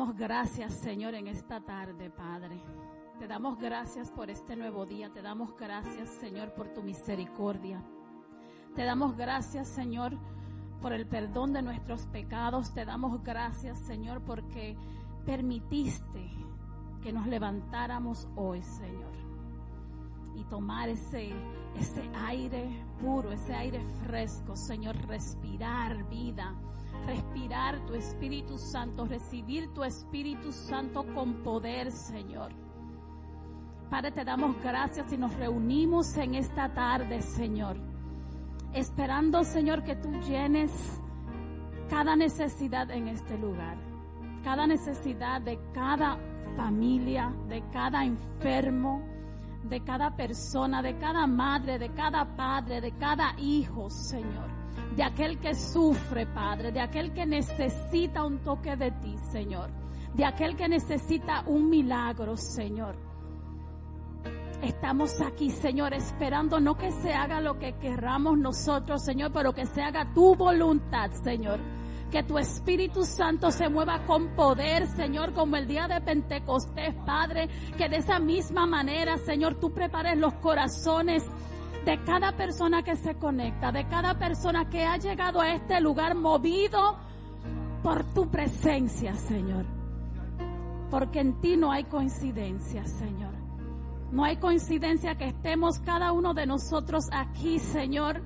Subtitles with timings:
[0.00, 2.58] Damos gracias, Señor, en esta tarde, Padre.
[3.18, 5.12] Te damos gracias por este nuevo día.
[5.12, 7.84] Te damos gracias, Señor, por tu misericordia.
[8.74, 10.16] Te damos gracias, Señor,
[10.80, 12.72] por el perdón de nuestros pecados.
[12.72, 14.74] Te damos gracias, Señor, porque
[15.26, 16.30] permitiste
[17.02, 19.12] que nos levantáramos hoy, Señor.
[20.34, 21.30] Y tomar ese,
[21.76, 22.70] ese aire
[23.02, 26.54] puro, ese aire fresco, Señor, respirar vida
[27.06, 32.52] respirar tu Espíritu Santo, recibir tu Espíritu Santo con poder, Señor.
[33.90, 37.76] Padre, te damos gracias y nos reunimos en esta tarde, Señor.
[38.72, 40.70] Esperando, Señor, que tú llenes
[41.88, 43.76] cada necesidad en este lugar.
[44.44, 46.18] Cada necesidad de cada
[46.56, 49.02] familia, de cada enfermo,
[49.64, 54.59] de cada persona, de cada madre, de cada padre, de cada hijo, Señor
[54.96, 59.70] de aquel que sufre, Padre, de aquel que necesita un toque de ti, Señor,
[60.14, 62.96] de aquel que necesita un milagro, Señor.
[64.62, 69.64] Estamos aquí, Señor, esperando no que se haga lo que querramos nosotros, Señor, pero que
[69.64, 71.60] se haga tu voluntad, Señor.
[72.10, 77.48] Que tu Espíritu Santo se mueva con poder, Señor, como el día de Pentecostés, Padre.
[77.78, 81.24] Que de esa misma manera, Señor, tú prepares los corazones
[81.84, 86.14] de cada persona que se conecta, de cada persona que ha llegado a este lugar
[86.14, 86.98] movido
[87.82, 89.64] por tu presencia, Señor.
[90.90, 93.32] Porque en ti no hay coincidencia, Señor.
[94.10, 98.20] No hay coincidencia que estemos cada uno de nosotros aquí, Señor,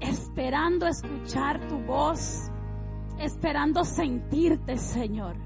[0.00, 2.48] esperando escuchar tu voz,
[3.18, 5.36] esperando sentirte, Señor.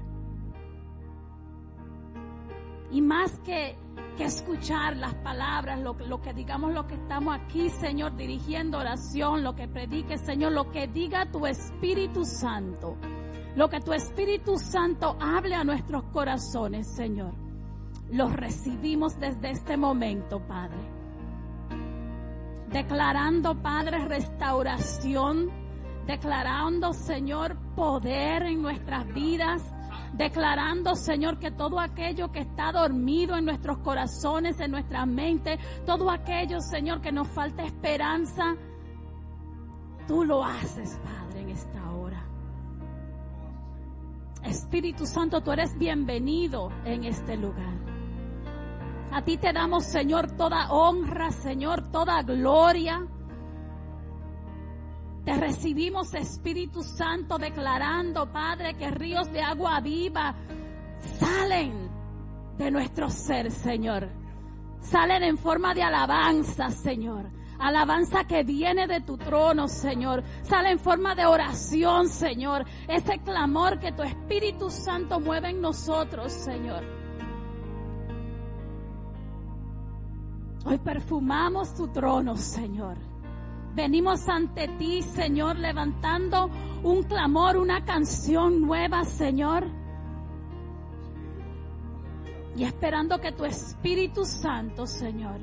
[2.91, 3.75] Y más que
[4.13, 9.43] que escuchar las palabras, lo, lo, que digamos, lo que estamos aquí, Señor, dirigiendo oración,
[9.43, 12.95] lo que predique, Señor, lo que diga tu Espíritu Santo,
[13.55, 17.33] lo que tu Espíritu Santo hable a nuestros corazones, Señor.
[18.11, 20.77] Los recibimos desde este momento, Padre.
[22.69, 25.49] Declarando, Padre, restauración,
[26.05, 29.63] declarando, Señor, poder en nuestras vidas
[30.13, 36.09] declarando, Señor, que todo aquello que está dormido en nuestros corazones, en nuestra mente, todo
[36.09, 38.55] aquello, Señor, que nos falta esperanza,
[40.07, 42.23] tú lo haces, Padre, en esta hora.
[44.43, 47.73] Espíritu Santo, tú eres bienvenido en este lugar.
[49.11, 53.07] A ti te damos, Señor, toda honra, Señor, toda gloria.
[55.25, 60.35] Te recibimos, Espíritu Santo, declarando, Padre, que ríos de agua viva
[61.19, 61.89] salen
[62.57, 64.09] de nuestro ser, Señor.
[64.81, 67.31] Salen en forma de alabanza, Señor.
[67.57, 70.23] Alabanza que viene de tu trono, Señor.
[70.43, 72.65] Sale en forma de oración, Señor.
[72.89, 76.83] Ese clamor que tu Espíritu Santo mueve en nosotros, Señor.
[80.65, 83.12] Hoy perfumamos tu trono, Señor.
[83.75, 86.47] Venimos ante ti, Señor, levantando
[86.83, 89.65] un clamor, una canción nueva, Señor.
[92.55, 95.39] Y esperando que tu Espíritu Santo, Señor,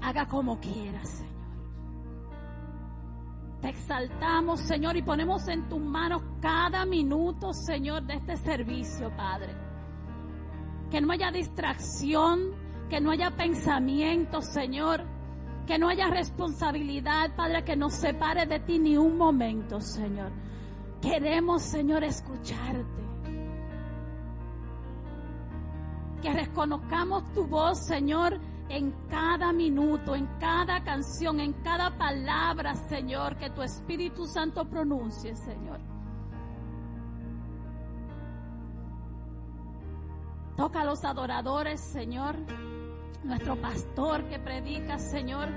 [0.00, 1.30] haga como quieras, Señor.
[3.62, 9.56] Te exaltamos, Señor, y ponemos en tus manos cada minuto, Señor, de este servicio, Padre.
[10.88, 12.52] Que no haya distracción,
[12.88, 15.19] que no haya pensamiento, Señor
[15.70, 20.32] que no haya responsabilidad, Padre, que nos separe de ti ni un momento, Señor.
[21.00, 23.04] Queremos, Señor, escucharte.
[26.20, 33.36] Que reconozcamos tu voz, Señor, en cada minuto, en cada canción, en cada palabra, Señor,
[33.36, 35.78] que tu Espíritu Santo pronuncie, Señor.
[40.56, 42.69] Toca a los adoradores, Señor
[43.24, 45.48] nuestro pastor que predica, Señor.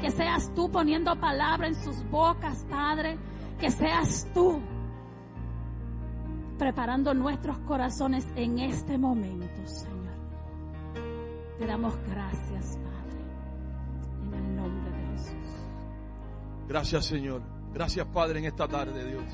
[0.00, 3.18] Que seas tú poniendo palabra en sus bocas, Padre.
[3.58, 4.60] Que seas tú
[6.58, 9.98] preparando nuestros corazones en este momento, Señor.
[11.58, 13.20] Te damos gracias, Padre,
[14.22, 15.54] en el nombre de Jesús.
[16.68, 17.42] Gracias, Señor.
[17.72, 19.24] Gracias, Padre, en esta tarde, Dios.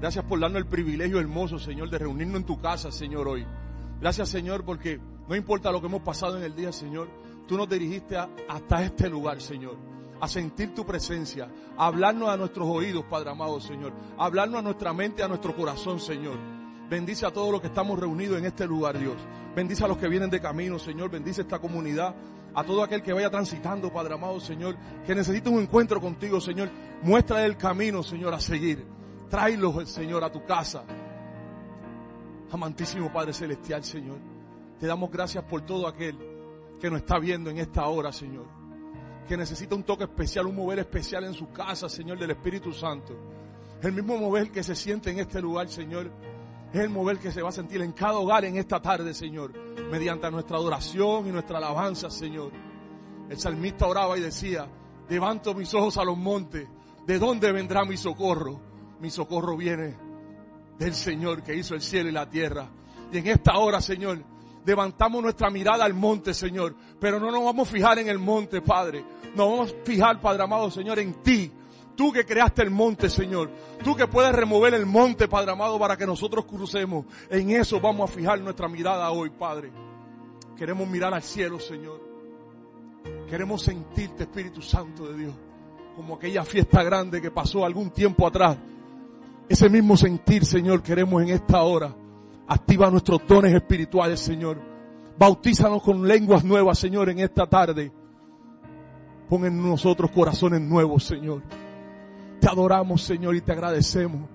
[0.00, 3.46] Gracias por darnos el privilegio hermoso, Señor, de reunirnos en tu casa, Señor, hoy.
[4.00, 7.08] Gracias, Señor, porque no importa lo que hemos pasado en el día, Señor,
[7.48, 9.76] tú nos dirigiste hasta este lugar, Señor.
[10.20, 13.92] A sentir tu presencia, a hablarnos a nuestros oídos, Padre amado, Señor.
[14.16, 16.36] Hablarnos a nuestra mente, a nuestro corazón, Señor.
[16.88, 19.16] Bendice a todos los que estamos reunidos en este lugar, Dios.
[19.54, 21.10] Bendice a los que vienen de camino, Señor.
[21.10, 22.14] Bendice esta comunidad.
[22.54, 24.76] A todo aquel que vaya transitando, Padre amado, Señor.
[25.04, 26.70] Que necesite un encuentro contigo, Señor.
[27.02, 28.86] Muestra el camino, Señor, a seguir.
[29.28, 30.84] Tráelos, Señor, a tu casa.
[32.50, 34.35] Amantísimo Padre Celestial, Señor.
[34.78, 36.18] Te damos gracias por todo aquel
[36.80, 38.46] que nos está viendo en esta hora, Señor.
[39.26, 43.14] Que necesita un toque especial, un mover especial en su casa, Señor, del Espíritu Santo.
[43.82, 46.10] El mismo mover que se siente en este lugar, Señor.
[46.72, 49.52] Es el mover que se va a sentir en cada hogar en esta tarde, Señor.
[49.90, 52.52] Mediante nuestra adoración y nuestra alabanza, Señor.
[53.28, 54.68] El salmista oraba y decía,
[55.08, 56.68] levanto mis ojos a los montes.
[57.06, 58.60] ¿De dónde vendrá mi socorro?
[59.00, 59.96] Mi socorro viene
[60.78, 62.68] del Señor que hizo el cielo y la tierra.
[63.12, 64.22] Y en esta hora, Señor,
[64.66, 66.74] levantamos nuestra mirada al monte, Señor.
[67.00, 69.04] Pero no nos vamos a fijar en el monte, Padre.
[69.34, 71.50] Nos vamos a fijar, Padre amado, Señor, en ti.
[71.94, 73.48] Tú que creaste el monte, Señor.
[73.82, 77.06] Tú que puedes remover el monte, Padre amado, para que nosotros crucemos.
[77.30, 79.70] En eso vamos a fijar nuestra mirada hoy, Padre.
[80.56, 82.00] Queremos mirar al cielo, Señor.
[83.30, 85.34] Queremos sentirte, Espíritu Santo de Dios.
[85.94, 88.58] Como aquella fiesta grande que pasó algún tiempo atrás.
[89.48, 91.94] Ese mismo sentir, Señor, queremos en esta hora.
[92.48, 94.58] Activa nuestros dones espirituales, Señor.
[95.18, 97.90] Bautízanos con lenguas nuevas, Señor, en esta tarde.
[99.28, 101.42] Pon en nosotros corazones nuevos, Señor.
[102.40, 104.28] Te adoramos, Señor, y te agradecemos.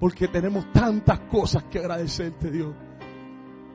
[0.00, 2.74] Porque tenemos tantas cosas que agradecerte, Dios.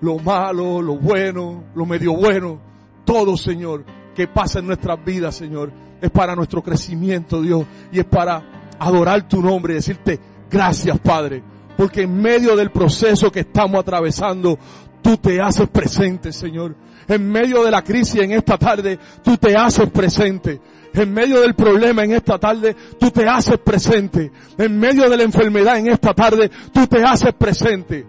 [0.02, 2.60] Lo malo, lo bueno, lo medio bueno.
[3.06, 5.72] Todo, Señor, que pasa en nuestras vidas, Señor.
[6.02, 7.66] Es para nuestro crecimiento, Dios.
[7.94, 10.20] Y es para adorar tu nombre y decirte
[10.50, 14.58] gracias, Padre porque en medio del proceso que estamos atravesando,
[15.02, 16.76] tú te haces presente, Señor.
[17.08, 20.62] En medio de la crisis en esta tarde, tú te haces presente.
[20.94, 24.32] En medio del problema en esta tarde, tú te haces presente.
[24.58, 28.06] En medio de la enfermedad en esta tarde, tú te haces presente.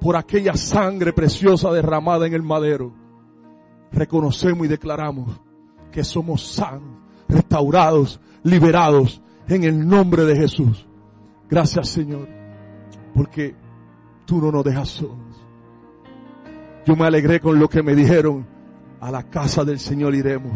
[0.00, 2.92] Por aquella sangre preciosa derramada en el madero,
[3.92, 5.40] reconocemos y declaramos
[5.90, 10.86] que somos sanos, restaurados, liberados en el nombre de Jesús.
[11.48, 12.41] Gracias Señor
[13.14, 13.54] porque
[14.24, 15.18] tú no nos dejas solos.
[16.84, 18.46] Yo me alegré con lo que me dijeron,
[19.00, 20.52] a la casa del Señor iremos.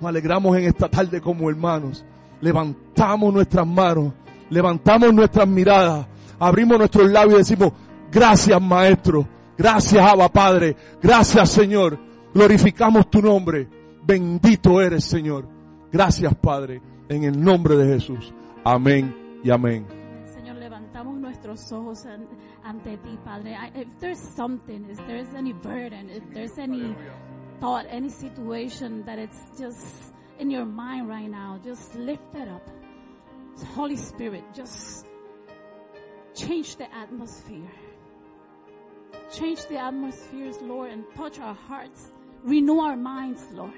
[0.00, 2.04] Nos alegramos en esta tarde como hermanos.
[2.40, 4.12] Levantamos nuestras manos,
[4.50, 6.06] levantamos nuestras miradas,
[6.38, 7.72] abrimos nuestros labios y decimos,
[8.12, 9.26] gracias Maestro,
[9.56, 11.98] gracias Abba Padre, gracias Señor.
[12.34, 13.68] Glorificamos tu nombre.
[14.04, 15.48] Bendito eres Señor.
[15.90, 18.34] Gracias Padre, en el nombre de Jesús.
[18.64, 19.95] Amén y amén.
[21.56, 22.06] Nuestros ojos
[22.64, 23.56] ante ti, Padre.
[23.74, 26.94] If there's something, if there's any burden, if there's any
[27.60, 32.68] thought, any situation that it's just in your mind right now, just lift it up.
[33.74, 35.06] Holy Spirit, just
[36.34, 37.70] change the atmosphere.
[39.32, 42.12] Change the atmospheres, Lord, and touch our hearts.
[42.44, 43.72] Renew our minds, Lord.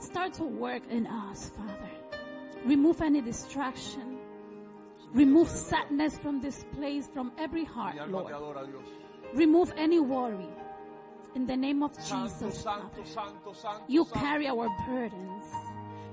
[0.00, 1.90] Start to work in us, Father.
[2.64, 4.09] Remove any distraction.
[5.12, 8.32] Remove sadness from this place, from every heart, Lord.
[9.34, 10.48] Remove any worry.
[11.34, 12.88] In the name of Jesus, Father.
[13.88, 15.44] You carry our burdens.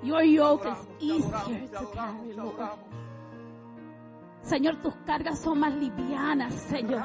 [0.03, 2.55] Your yoke is easier to carry, Lord.
[4.43, 7.03] Señor, tus cargas son más livianas, Señor.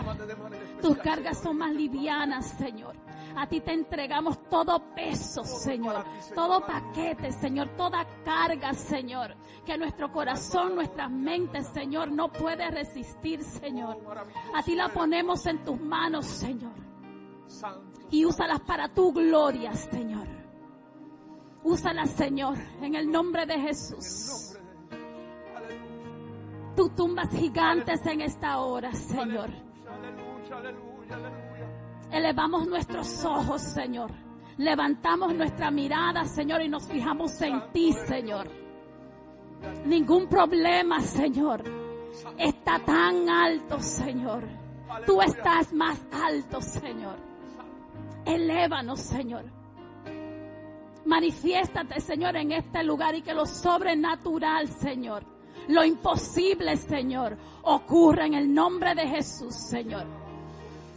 [0.80, 2.94] Tus cargas son más livianas, Señor.
[3.36, 6.04] A ti te entregamos todo peso, Señor.
[6.34, 7.68] Todo paquete, Señor.
[7.76, 9.34] Toda carga, Señor.
[9.64, 13.98] Que nuestro corazón, nuestras mentes, Señor, no puede resistir, Señor.
[14.54, 16.72] A ti la ponemos en tus manos, Señor.
[18.10, 20.26] Y úsalas para tu gloria, Señor.
[21.62, 24.58] Úsalas, Señor, en el nombre de Jesús.
[26.76, 29.50] Tú tumbas gigantes en esta hora, Señor.
[32.12, 34.10] Elevamos nuestros ojos, Señor.
[34.58, 38.48] Levantamos nuestra mirada, Señor, y nos fijamos en ti, Señor.
[39.86, 41.64] Ningún problema, Señor,
[42.36, 44.46] está tan alto, Señor.
[45.06, 47.16] Tú estás más alto, Señor.
[48.26, 49.44] Elévanos, Señor.
[51.06, 55.24] Manifiéstate, Señor, en este lugar y que lo sobrenatural, Señor,
[55.68, 60.21] lo imposible, Señor, ocurra en el nombre de Jesús, Señor.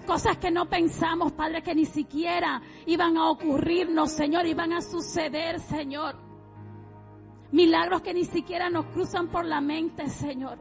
[0.05, 5.59] Cosas que no pensamos, Padre, que ni siquiera iban a ocurrirnos, Señor, iban a suceder,
[5.59, 6.15] Señor.
[7.51, 10.59] Milagros que ni siquiera nos cruzan por la mente, Señor.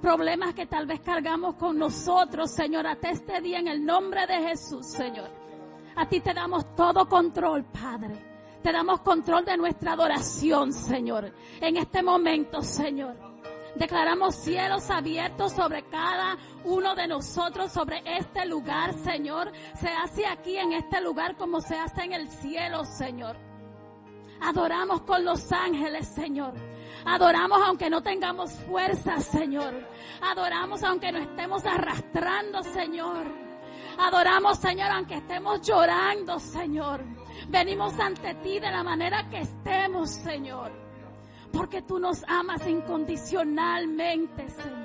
[0.00, 4.48] Problemas que tal vez cargamos con nosotros, Señor, hasta este día en el nombre de
[4.48, 5.30] Jesús, Señor.
[5.94, 8.32] A ti te damos todo control, Padre.
[8.62, 11.32] Te damos control de nuestra adoración, Señor.
[11.60, 13.31] En este momento, Señor.
[13.74, 19.50] Declaramos cielos abiertos sobre cada uno de nosotros, sobre este lugar, Señor.
[19.80, 23.36] Se hace aquí en este lugar como se hace en el cielo, Señor.
[24.40, 26.52] Adoramos con los ángeles, Señor.
[27.04, 29.74] Adoramos aunque no tengamos fuerza, Señor.
[30.20, 33.26] Adoramos aunque no estemos arrastrando, Señor.
[33.98, 37.04] Adoramos, Señor, aunque estemos llorando, Señor.
[37.48, 40.81] Venimos ante ti de la manera que estemos, Señor.
[41.52, 44.82] Porque tú nos amas incondicionalmente, Señor.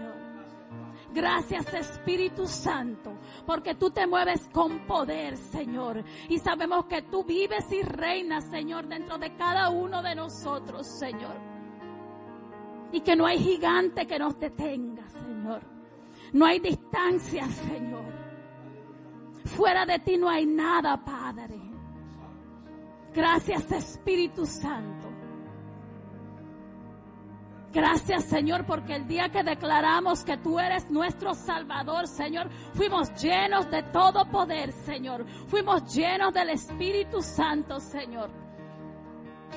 [1.13, 6.03] Gracias Espíritu Santo, porque tú te mueves con poder, Señor.
[6.29, 11.35] Y sabemos que tú vives y reinas, Señor, dentro de cada uno de nosotros, Señor.
[12.91, 15.61] Y que no hay gigante que nos detenga, Señor.
[16.33, 18.13] No hay distancia, Señor.
[19.45, 21.59] Fuera de ti no hay nada, Padre.
[23.13, 24.96] Gracias Espíritu Santo.
[27.73, 33.69] Gracias Señor porque el día que declaramos que tú eres nuestro Salvador, Señor, fuimos llenos
[33.69, 35.25] de todo poder, Señor.
[35.47, 38.29] Fuimos llenos del Espíritu Santo, Señor.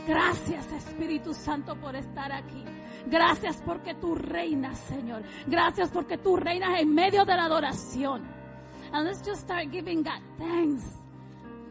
[0.07, 2.65] Gracias Espíritu Santo por estar aquí.
[3.07, 5.23] Gracias porque tú reinas, Señor.
[5.47, 8.23] Gracias porque tú reinas en medio de la adoración.
[8.93, 10.85] And let's just start giving God thanks.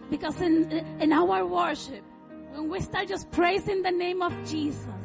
[0.10, 2.04] Because in, in our worship,
[2.52, 4.99] when we start just praising the name of Jesus,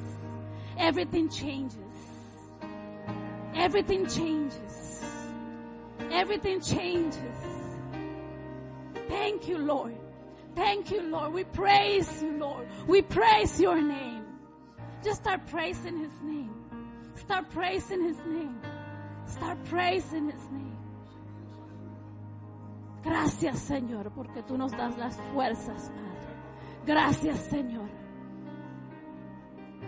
[0.78, 1.78] everything changes.
[3.54, 5.04] Everything changes.
[6.10, 7.38] Everything changes.
[9.08, 9.96] Thank you, Lord.
[10.54, 11.32] Thank you, Lord.
[11.32, 12.66] We praise you, Lord.
[12.86, 14.24] We praise your name.
[15.02, 16.54] Just start praising his name.
[17.16, 18.60] Start praising his name.
[19.26, 20.76] Start praising his name.
[23.02, 26.84] Gracias, Señor, porque tú nos das las fuerzas, Padre.
[26.86, 27.88] Gracias, Señor,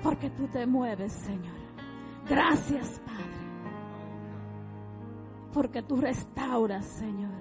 [0.03, 1.57] porque tú te mueves, Señor.
[2.29, 3.25] Gracias, Padre,
[5.53, 7.35] porque tú restauras, Señor.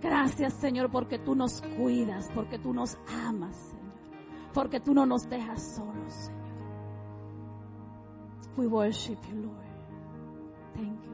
[0.00, 3.94] Gracias, Señor, porque tú nos cuidas, porque tú nos amas, Señor,
[4.54, 6.38] porque tú no nos dejas solos, Señor.
[8.56, 9.68] We worship you, Lord.
[10.74, 11.07] Thank you.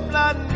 [0.00, 0.55] blood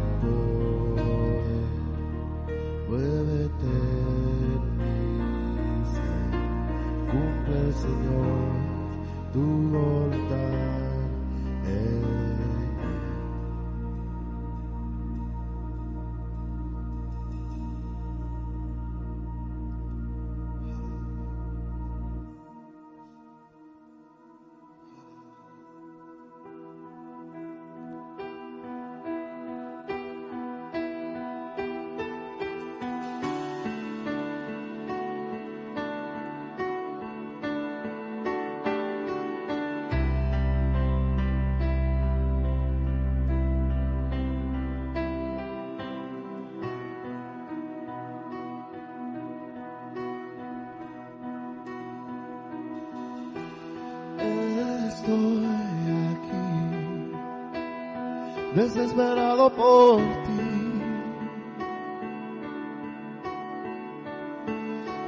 [58.73, 60.81] desesperado por ti.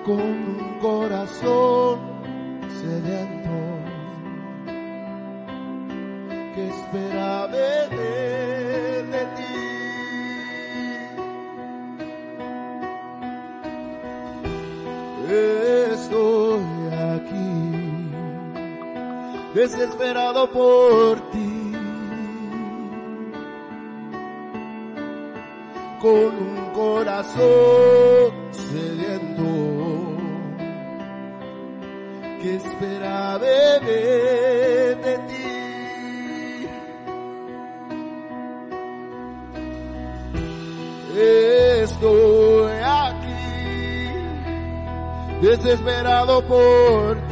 [0.06, 2.00] Con un corazón
[2.82, 3.58] sediento
[6.54, 9.54] que espera beber de ti.
[15.94, 16.64] Estoy
[17.16, 17.52] aquí,
[19.56, 21.03] desesperado por
[45.74, 47.23] desesperado por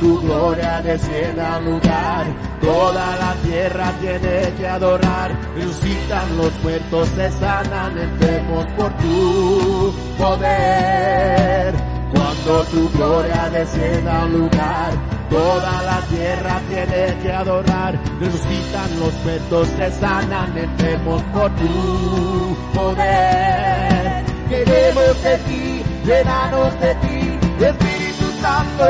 [0.00, 2.26] tu gloria descienda al lugar,
[2.60, 5.30] toda la tierra tiene que adorar.
[5.54, 11.74] Resucitan los muertos, se sanan enfermos por tu poder.
[12.12, 14.92] Cuando tu gloria descienda al lugar,
[15.30, 17.98] toda la tierra tiene que adorar.
[18.20, 24.24] Resucitan los muertos, se sanan enfermos por tu poder.
[24.48, 28.07] Queremos de ti, llenanos de ti, Espíritu
[28.40, 28.84] Santo,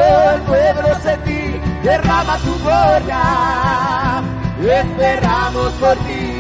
[0.47, 4.23] pueblos en ti, derrama tu gloria,
[4.61, 6.39] esperamos por ti.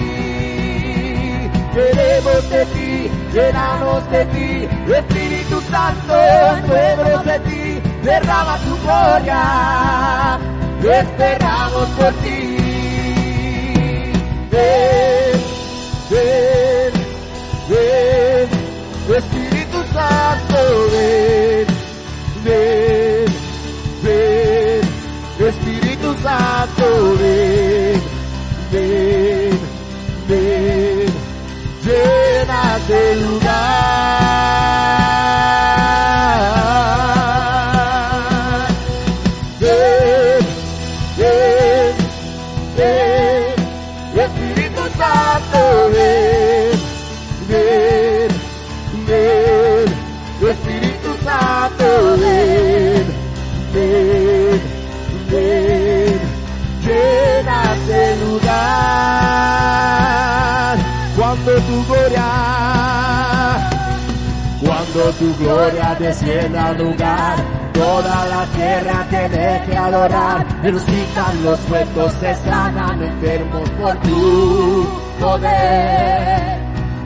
[1.74, 6.14] Queremos de ti, llenanos de ti, Espíritu Santo,
[6.66, 10.38] pueblos en ti, derrama tu gloria,
[10.82, 12.56] esperamos por ti.
[14.50, 15.40] Ven,
[16.10, 16.92] ven,
[17.68, 18.48] ven,
[19.16, 20.58] Espíritu Santo,
[20.92, 21.77] ven,
[22.48, 23.26] ven,
[24.02, 24.80] ven,
[25.48, 26.86] Espíritu Santo,
[27.20, 28.00] ven,
[28.72, 29.58] ven,
[30.28, 31.06] ven,
[31.84, 33.02] llena de
[37.78, 38.68] lugar.
[39.60, 40.46] Ven,
[41.18, 41.94] ven,
[42.76, 46.77] ven, Espíritu Santo, ven,
[57.88, 58.68] De lugar.
[61.16, 62.26] Cuando tu gloria,
[64.60, 67.36] cuando tu gloria descienda lugar,
[67.72, 70.46] toda la tierra tiene que adorar.
[70.62, 74.86] Resucitan los muertos, se sanan enfermos por tu
[75.18, 76.58] poder.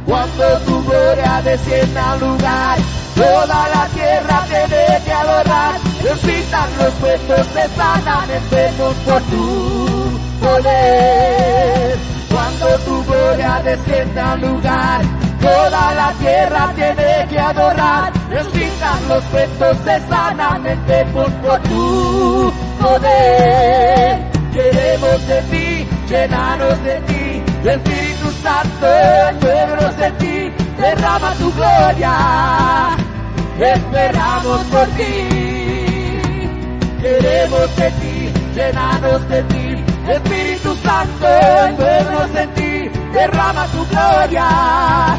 [0.05, 2.79] Cuando tu gloria descienda al lugar,
[3.15, 5.75] toda la tierra tiene que adorar.
[6.03, 11.99] Resucitan los muertos, se sanan enfermos por tu poder.
[12.31, 15.03] Cuando tu gloria descienda al lugar,
[15.41, 18.13] toda la tierra tiene que adorar.
[18.31, 24.33] Resucitan los muertos, se sanan enfermos por tu poder.
[24.53, 28.87] Queremos de ti, llenanos de ti, Espíritu Santo,
[29.41, 32.97] pueblos de ti, derrama tu gloria,
[33.59, 36.23] esperamos por ti.
[37.03, 41.27] Queremos de ti, llenanos de ti, Espíritu Santo,
[41.77, 45.17] pueblos de ti, derrama tu gloria,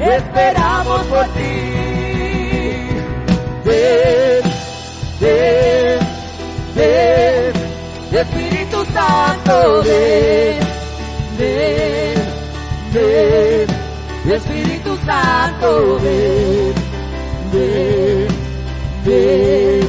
[0.00, 1.76] esperamos por ti.
[3.64, 4.42] Ven,
[5.20, 5.98] ven,
[6.74, 7.52] ven,
[8.12, 10.60] Espíritu Santo, ven,
[11.38, 12.14] ven,
[12.92, 16.74] ven, Espíritu Santo, ven,
[17.52, 18.28] ven,
[19.04, 19.88] ven,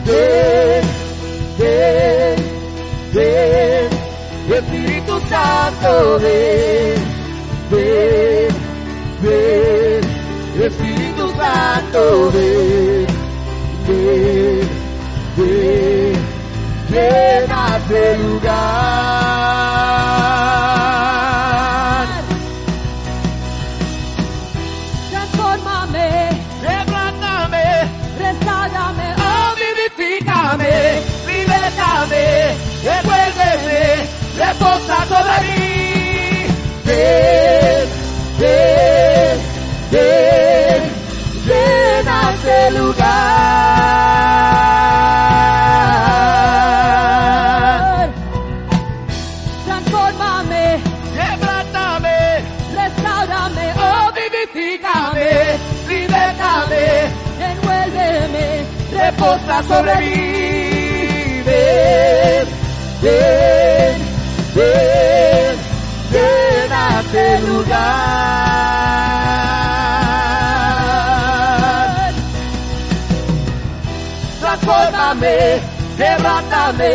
[0.05, 0.83] Ven,
[1.59, 2.35] ven,
[3.13, 3.89] ven,
[4.57, 6.95] Espíritu Santo, ven,
[7.71, 8.47] ven,
[9.21, 10.03] ven,
[10.63, 13.05] Espíritu Santo, ven,
[13.87, 14.69] ven,
[15.37, 16.16] ven,
[16.89, 18.17] llena este
[21.97, 22.07] lugar.
[25.11, 26.29] Transfórmame,
[26.61, 27.65] Quebrantame,
[28.19, 32.25] restaurame, oh, vivifícame, libertame,
[32.83, 33.79] devuélveme,
[34.37, 35.66] reposa sobre mí.
[59.67, 61.41] Sobre mí.
[61.45, 62.47] Ven,
[63.01, 64.01] ven,
[64.55, 65.55] ven,
[66.11, 67.39] llena este
[70.77, 72.13] lugar.
[74.39, 75.59] Transfórmame,
[75.97, 76.91] quebrántame,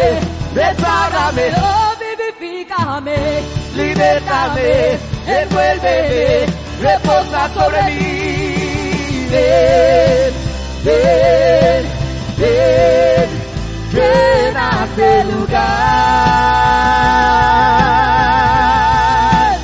[0.54, 3.16] restaurame, Oh, vivifícame.
[3.74, 6.46] libertame, envuélveme,
[6.80, 9.26] reposa sobre mí.
[9.30, 10.32] Ven,
[10.84, 11.82] ven,
[12.42, 13.28] ven,
[13.92, 15.24] llena este
[18.62, 19.58] lugar.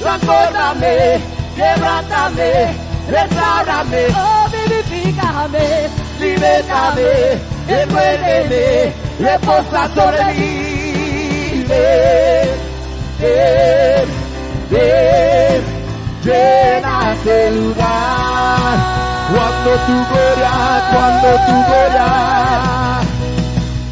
[0.00, 1.20] Transfórmame,
[1.56, 2.52] quebrántame,
[3.10, 5.66] restaurame, Oh, vivifícame.
[6.20, 7.10] libertame,
[7.68, 11.64] envuélveme, reposa sobre mí.
[11.68, 12.48] Ven,
[13.20, 14.08] ven,
[14.70, 15.62] ven,
[16.24, 18.89] llena este lugar.
[19.32, 20.52] Cuando tu gloria,
[20.92, 22.06] cuando tu gloria,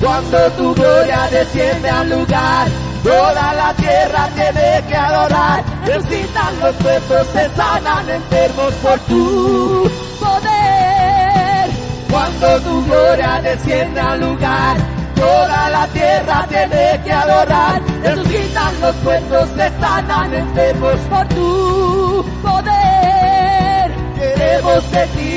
[0.01, 2.67] cuando tu gloria desciende al lugar,
[3.03, 5.65] toda la tierra tiene que adorar.
[5.87, 11.71] Resucitan los muertos, se sanan enfermos por tu Poder.
[12.11, 14.77] cuando tu gloria desciende al lugar,
[15.15, 17.81] toda la tierra tiene que adorar.
[18.03, 20.97] Resucitan los muertos, se sanan enfermos.
[21.11, 23.87] Por tu poder.
[24.19, 25.28] Queremos de ti,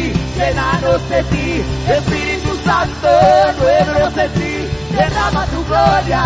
[0.41, 3.09] llenanos de ti, Espíritu Santo,
[3.59, 4.55] nuevos en ti,
[4.95, 6.23] derrama tu gloria.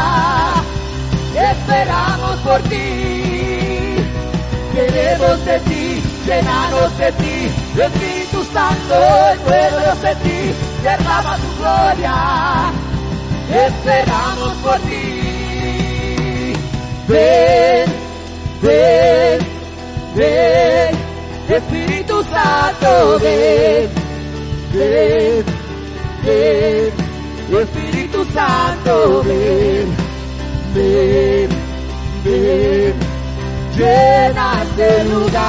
[1.51, 3.95] Esperamos por ti.
[4.73, 7.37] Queremos de ti, llenanos de ti,
[7.87, 8.97] Espíritu Santo,
[9.45, 10.39] nuevos en ti,
[10.83, 12.15] derrama tu gloria.
[13.67, 16.53] Esperamos por ti.
[17.07, 17.85] Ven,
[18.61, 19.39] ven,
[20.15, 20.95] ven,
[21.47, 23.94] Espíritu Santo, ven,
[24.75, 25.43] ven,
[26.23, 26.91] ven,
[27.61, 29.87] Espíritu Santo, ven,
[30.73, 31.49] ven,
[32.23, 32.93] ven,
[33.77, 35.45] llena este lugar.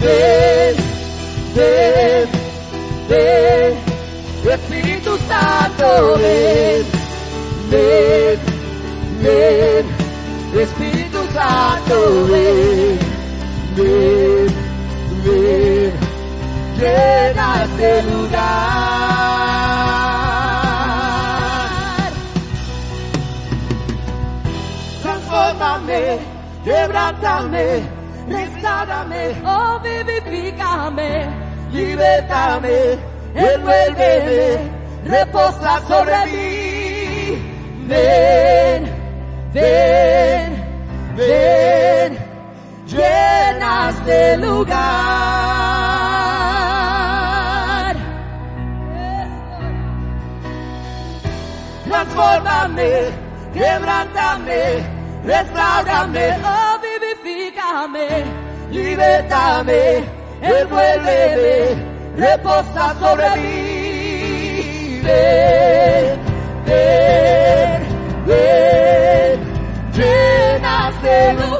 [0.00, 0.74] Ven,
[1.54, 2.28] ven,
[3.08, 3.74] ven,
[4.52, 6.84] Espíritu Santo, ven,
[7.70, 8.38] ven,
[9.22, 9.86] ven,
[10.60, 11.96] Espíritu Santo,
[12.30, 12.98] ven,
[13.78, 14.46] ven,
[15.24, 15.92] ven,
[16.78, 18.02] llena este
[21.58, 22.12] lugar.
[25.02, 26.18] Transfórmame,
[26.64, 27.82] quebrántame,
[28.28, 31.26] restaurame, Oh, vivifícame.
[31.72, 32.98] libertame,
[33.34, 34.58] envuélveme,
[35.04, 37.38] reposa sobre mí.
[37.86, 38.80] Ven,
[39.52, 40.50] ven,
[41.16, 42.18] ven,
[42.88, 44.78] llenas de lugar.
[51.84, 52.90] Transfórmame,
[53.52, 54.62] quebrántame,
[55.24, 58.08] restaurame, Oh, vivifícame.
[58.70, 60.04] libertame,
[60.42, 61.58] envuélveme,
[62.16, 65.00] reposa sobre mí.
[65.04, 66.20] Ven,
[68.26, 69.40] ven,
[69.96, 71.57] llenas de lugar.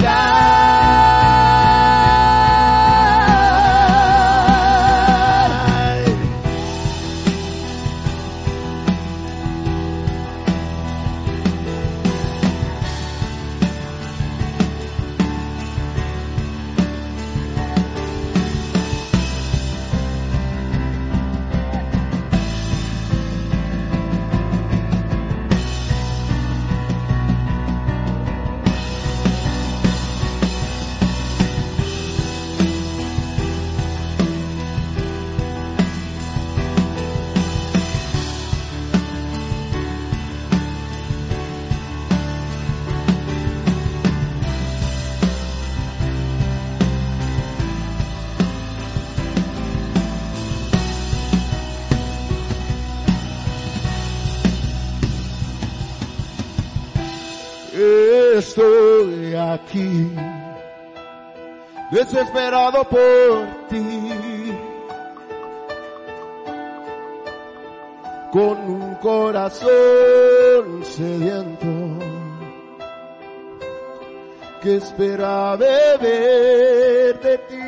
[59.68, 60.16] Aquí,
[61.90, 64.56] desesperado por ti,
[68.32, 69.68] con un corazón
[70.84, 71.66] sediento
[74.62, 77.58] que espera beber de ti.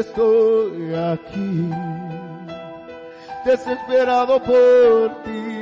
[0.00, 1.70] Estoy aquí
[3.46, 5.55] desesperado por ti,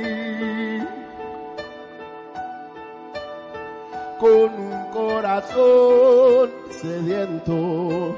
[4.19, 6.51] con un corazón
[6.81, 8.15] sediento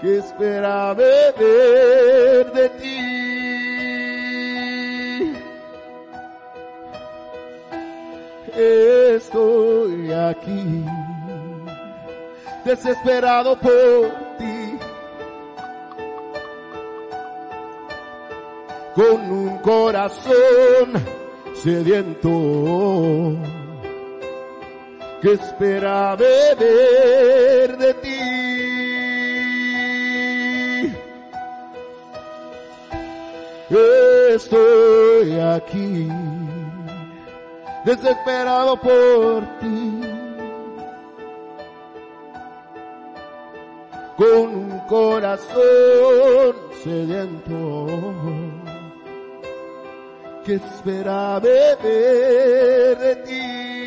[0.00, 3.18] que espera beber de ti.
[8.56, 10.84] Estoy aquí,
[12.64, 14.78] desesperado por ti,
[18.94, 21.18] con un corazón
[21.54, 23.36] sediento
[25.20, 28.18] que espera beber de ti.
[34.34, 36.08] Estoy aquí,
[37.84, 40.00] desesperado por ti,
[44.16, 46.54] con un corazón
[46.84, 47.86] sediento
[50.44, 53.77] que espera beber de ti.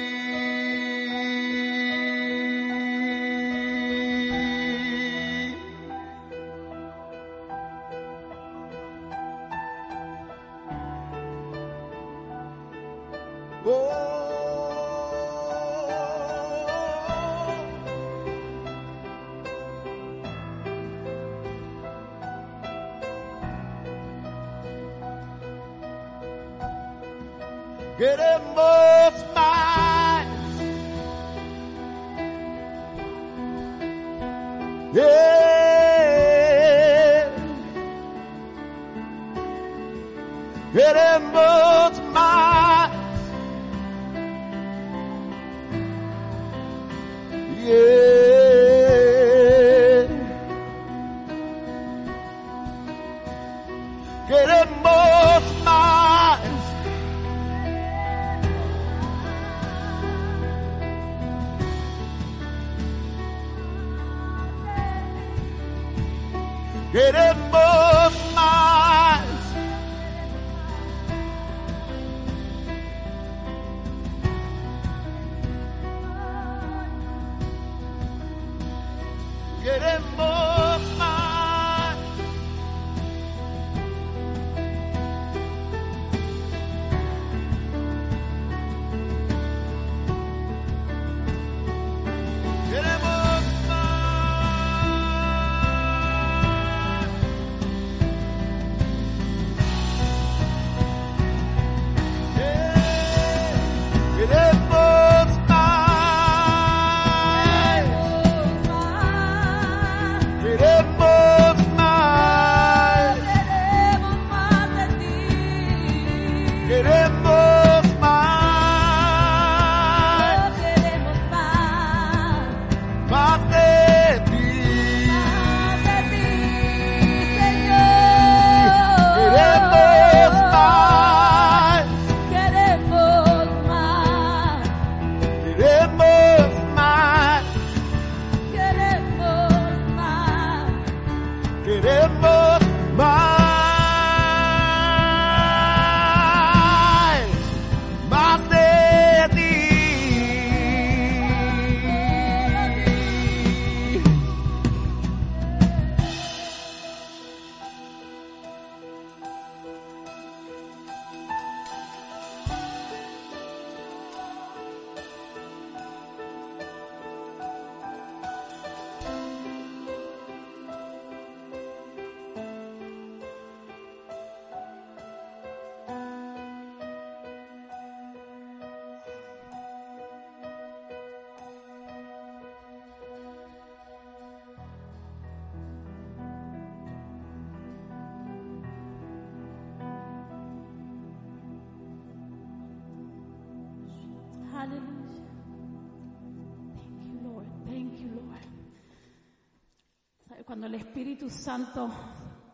[200.51, 201.89] Cuando el Espíritu Santo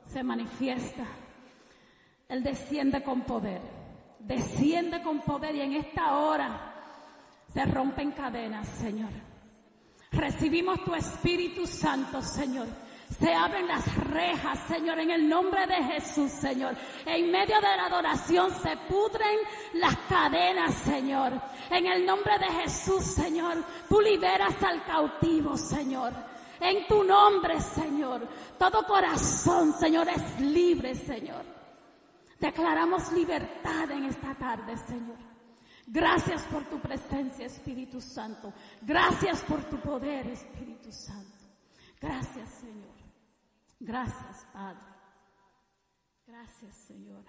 [0.05, 1.03] se manifiesta,
[2.29, 3.59] Él desciende con poder.
[4.19, 6.75] Desciende con poder y en esta hora
[7.51, 9.09] se rompen cadenas, Señor.
[10.11, 12.67] Recibimos tu Espíritu Santo, Señor.
[13.19, 16.77] Se abren las rejas, Señor, en el nombre de Jesús, Señor.
[17.03, 19.39] En medio de la adoración se pudren
[19.73, 21.33] las cadenas, Señor.
[21.71, 23.57] En el nombre de Jesús, Señor,
[23.89, 26.36] tú liberas al cautivo, Señor.
[26.59, 28.27] En tu nombre, Señor,
[28.57, 31.43] todo corazón, Señor, es libre, Señor.
[32.39, 35.17] Declaramos libertad en esta tarde, Señor.
[35.87, 38.53] Gracias por tu presencia, Espíritu Santo.
[38.81, 41.45] Gracias por tu poder, Espíritu Santo.
[41.99, 42.95] Gracias, Señor.
[43.79, 44.81] Gracias, Padre.
[46.27, 47.23] Gracias, Señor.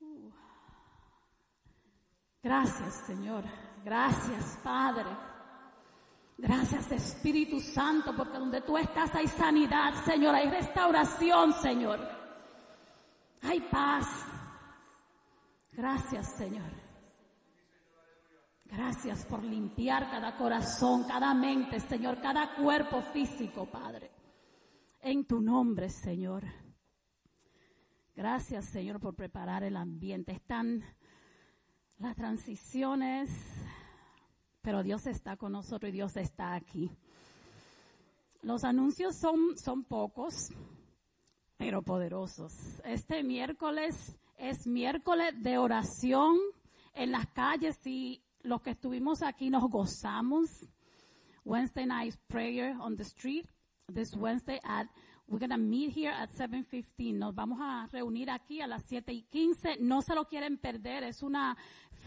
[0.00, 0.30] Uh.
[2.42, 3.44] Gracias, Señor.
[3.84, 5.10] Gracias, Padre.
[6.42, 10.34] Gracias, Espíritu Santo, porque donde tú estás hay sanidad, Señor.
[10.34, 12.00] Hay restauración, Señor.
[13.42, 14.08] Hay paz.
[15.70, 16.68] Gracias, Señor.
[18.64, 24.10] Gracias por limpiar cada corazón, cada mente, Señor, cada cuerpo físico, Padre.
[25.00, 26.42] En tu nombre, Señor.
[28.16, 30.32] Gracias, Señor, por preparar el ambiente.
[30.32, 30.82] Están
[31.98, 33.30] las transiciones,
[34.62, 36.90] pero Dios está con nosotros y Dios está aquí.
[38.42, 40.34] Los anuncios son, son pocos,
[41.56, 42.52] pero poderosos.
[42.84, 46.36] Este miércoles es miércoles de oración
[46.94, 50.48] en las calles y los que estuvimos aquí nos gozamos.
[51.44, 53.46] Wednesday night prayer on the street
[53.92, 54.86] this Wednesday at
[55.28, 57.14] We're going to meet here at 7.15.
[57.14, 59.78] Nos vamos a reunir aquí a las 7 y 15.
[59.80, 61.04] No se lo quieren perder.
[61.04, 61.56] Es una,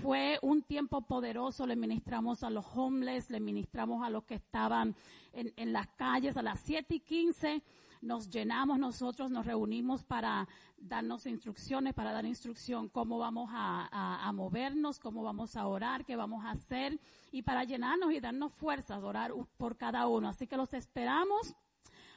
[0.01, 1.65] fue un tiempo poderoso.
[1.65, 4.95] Le ministramos a los homeless, le ministramos a los que estaban
[5.33, 7.63] en, en las calles a las 7 y 15
[8.05, 10.47] nos llenamos nosotros, nos reunimos para
[10.77, 16.15] darnos instrucciones, para dar instrucción cómo vamos a, a, movernos, cómo vamos a orar, qué
[16.15, 16.99] vamos a hacer
[17.31, 20.29] y para llenarnos y darnos fuerzas, orar por cada uno.
[20.29, 21.55] Así que los esperamos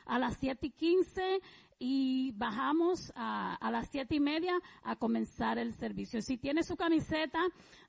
[0.09, 1.41] a las siete y quince
[1.79, 6.21] y bajamos a, a las siete y media a comenzar el servicio.
[6.21, 7.39] Si tiene su camiseta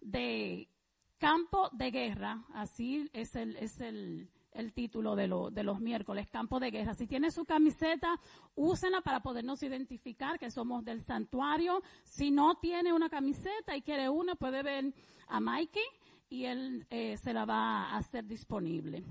[0.02, 0.70] de
[1.18, 6.28] campo de guerra, así es el, es el, el título de, lo, de los miércoles,
[6.30, 6.94] campo de guerra.
[6.94, 8.20] Si tiene su camiseta,
[8.56, 11.82] úsenla para podernos identificar que somos del santuario.
[12.04, 14.94] Si no tiene una camiseta y quiere una, puede ver
[15.28, 15.84] a Mikey
[16.30, 19.04] y él eh, se la va a hacer disponible.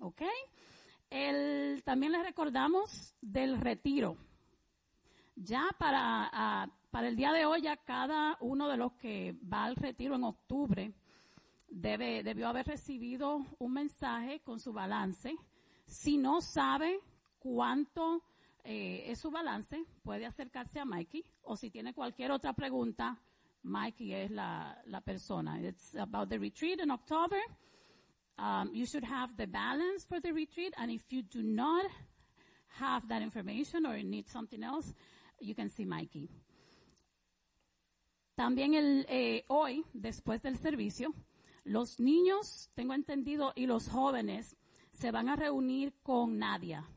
[0.00, 0.22] ¿Ok?
[1.90, 4.16] También les recordamos del retiro.
[5.34, 9.74] Ya para, para el día de hoy, ya cada uno de los que va al
[9.74, 10.92] retiro en octubre
[11.68, 15.36] debe, debió haber recibido un mensaje con su balance.
[15.84, 17.00] Si no sabe
[17.40, 18.22] cuánto
[18.62, 23.18] eh, es su balance, puede acercarse a Mikey o si tiene cualquier otra pregunta,
[23.64, 25.60] Mikey es la, la persona.
[25.60, 27.40] It's about the retreat in October.
[28.40, 31.84] Um, you should have the balance for the retreat, and if you do not
[32.78, 34.94] have that information or need something else,
[35.40, 36.26] you can see Mikey.
[38.34, 41.12] También el, eh, hoy, después del servicio,
[41.64, 44.56] los niños, tengo entendido, y los jóvenes
[44.92, 46.88] se van a reunir con Nadia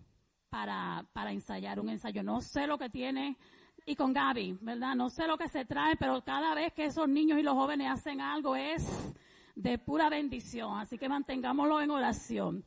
[0.50, 2.24] para, para ensayar un ensayo.
[2.24, 3.38] No sé lo que tiene,
[3.86, 4.96] y con Gaby, ¿verdad?
[4.96, 7.92] No sé lo que se trae, pero cada vez que esos niños y los jóvenes
[7.92, 9.14] hacen algo es
[9.56, 10.78] de pura bendición.
[10.80, 12.66] Así que mantengámoslo en oración.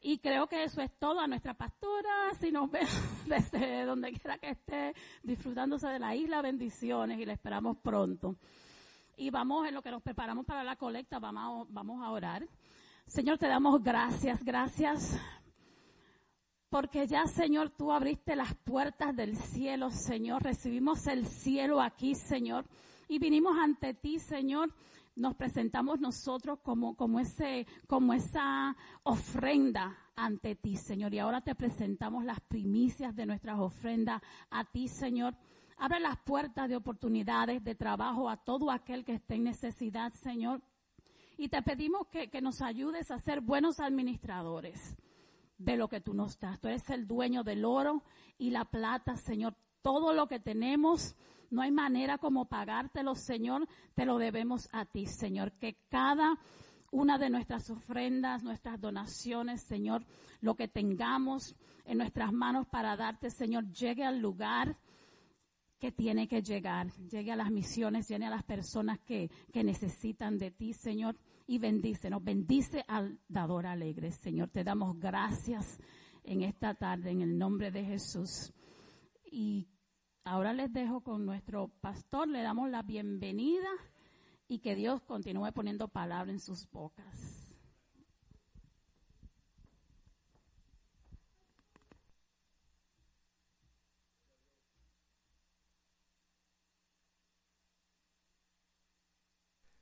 [0.00, 2.30] Y creo que eso es todo a nuestra pastora.
[2.40, 2.80] Si nos ve
[3.26, 8.36] desde donde quiera que esté disfrutándose de la isla, bendiciones y la esperamos pronto.
[9.16, 12.48] Y vamos en lo que nos preparamos para la colecta, vamos, vamos a orar.
[13.06, 15.18] Señor, te damos gracias, gracias.
[16.68, 20.44] Porque ya, Señor, tú abriste las puertas del cielo, Señor.
[20.44, 22.66] Recibimos el cielo aquí, Señor.
[23.08, 24.72] Y vinimos ante ti, Señor
[25.18, 31.12] nos presentamos nosotros como, como ese, como esa ofrenda ante ti, Señor.
[31.12, 35.34] Y ahora te presentamos las primicias de nuestras ofrendas a ti, Señor.
[35.76, 40.62] Abre las puertas de oportunidades de trabajo a todo aquel que esté en necesidad, Señor.
[41.36, 44.96] Y te pedimos que, que nos ayudes a ser buenos administradores
[45.58, 46.60] de lo que tú nos das.
[46.60, 48.02] Tú eres el dueño del oro
[48.38, 49.54] y la plata, Señor.
[49.82, 51.14] Todo lo que tenemos
[51.50, 55.52] no hay manera como pagártelo, Señor, te lo debemos a ti, Señor.
[55.52, 56.38] Que cada
[56.90, 60.04] una de nuestras ofrendas, nuestras donaciones, Señor,
[60.40, 64.76] lo que tengamos en nuestras manos para darte, Señor, llegue al lugar
[65.78, 70.36] que tiene que llegar, llegue a las misiones, llegue a las personas que, que necesitan
[70.36, 74.50] de ti, Señor, y bendícenos, bendice al dador alegre, Señor.
[74.50, 75.78] Te damos gracias
[76.24, 78.52] en esta tarde, en el nombre de Jesús.
[79.30, 79.68] Y
[80.28, 83.70] Ahora les dejo con nuestro pastor, le damos la bienvenida
[84.46, 87.50] y que Dios continúe poniendo palabra en sus bocas.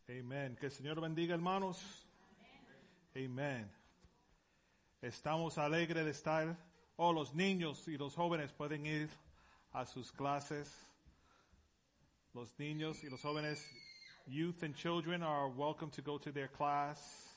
[0.09, 0.55] Amén.
[0.55, 2.07] Que el Señor bendiga, hermanos.
[3.16, 3.68] Amén.
[5.03, 6.57] Estamos alegres de estar.
[6.94, 9.25] Oh, los niños y los jóvenes pueden ir
[9.76, 10.74] a sus clases.
[12.32, 13.62] Los niños y los jóvenes
[14.26, 17.28] youth and children are welcome to go to their class.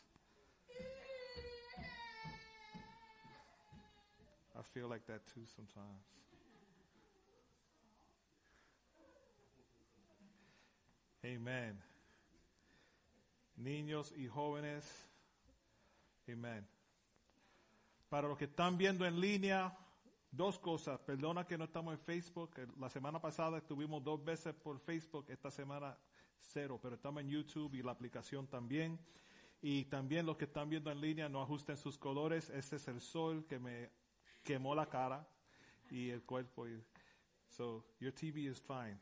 [4.58, 6.06] I feel like that too sometimes.
[11.26, 11.78] Amen.
[13.62, 14.86] Niños y jóvenes.
[16.30, 16.66] Amen.
[18.10, 19.74] Para los que están viendo en línea,
[20.32, 21.00] dos cosas.
[21.00, 22.52] Perdona que no estamos en Facebook.
[22.80, 25.26] La semana pasada estuvimos dos veces por Facebook.
[25.30, 25.98] Esta semana
[26.40, 26.80] cero.
[26.82, 29.00] Pero estamos en YouTube y la aplicación también.
[29.62, 32.50] Y también los que están viendo en línea, no ajusten sus colores.
[32.50, 33.90] Este es el sol que me
[34.44, 35.28] quemó la cara
[35.90, 36.66] y el cuerpo.
[37.50, 38.98] So, your TV is fine.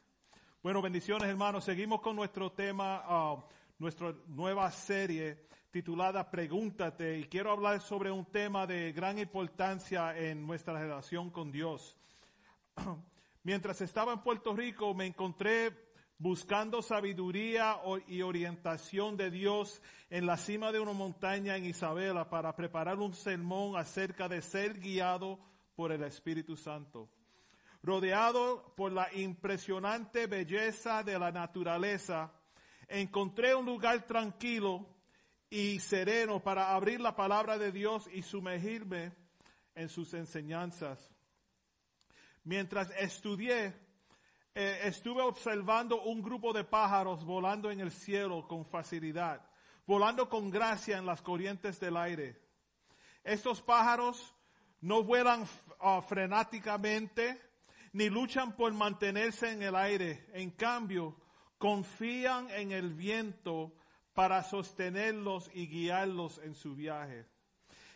[0.63, 1.63] Bueno, bendiciones hermanos.
[1.63, 3.43] Seguimos con nuestro tema, uh,
[3.79, 7.19] nuestra nueva serie titulada Pregúntate.
[7.19, 11.97] Y quiero hablar sobre un tema de gran importancia en nuestra relación con Dios.
[13.43, 20.37] Mientras estaba en Puerto Rico me encontré buscando sabiduría y orientación de Dios en la
[20.37, 25.39] cima de una montaña en Isabela para preparar un sermón acerca de ser guiado
[25.75, 27.09] por el Espíritu Santo.
[27.83, 32.33] Rodeado por la impresionante belleza de la naturaleza,
[32.87, 34.87] encontré un lugar tranquilo
[35.49, 39.13] y sereno para abrir la palabra de Dios y sumergirme
[39.75, 41.11] en sus enseñanzas.
[42.43, 43.73] Mientras estudié,
[44.55, 49.41] eh, estuve observando un grupo de pájaros volando en el cielo con facilidad,
[49.85, 52.41] volando con gracia en las corrientes del aire.
[53.23, 54.33] Estos pájaros
[54.81, 57.41] no vuelan uh, frenáticamente
[57.93, 60.29] ni luchan por mantenerse en el aire.
[60.33, 61.15] En cambio,
[61.57, 63.73] confían en el viento
[64.13, 67.25] para sostenerlos y guiarlos en su viaje.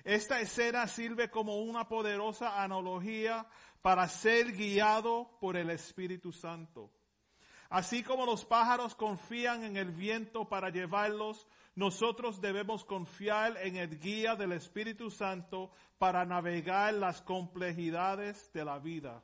[0.03, 3.47] Esta escena sirve como una poderosa analogía
[3.81, 6.91] para ser guiado por el Espíritu Santo.
[7.69, 13.97] Así como los pájaros confían en el viento para llevarlos, nosotros debemos confiar en el
[13.97, 19.23] guía del Espíritu Santo para navegar las complejidades de la vida.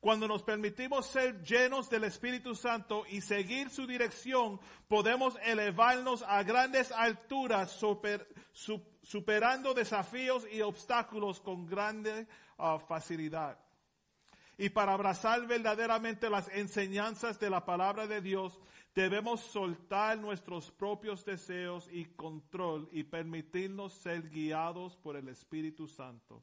[0.00, 6.42] Cuando nos permitimos ser llenos del Espíritu Santo y seguir su dirección, podemos elevarnos a
[6.42, 7.78] grandes alturas,
[9.02, 12.26] superando desafíos y obstáculos con grande
[12.56, 13.58] uh, facilidad.
[14.56, 18.58] Y para abrazar verdaderamente las enseñanzas de la palabra de Dios,
[18.94, 26.42] debemos soltar nuestros propios deseos y control y permitirnos ser guiados por el Espíritu Santo.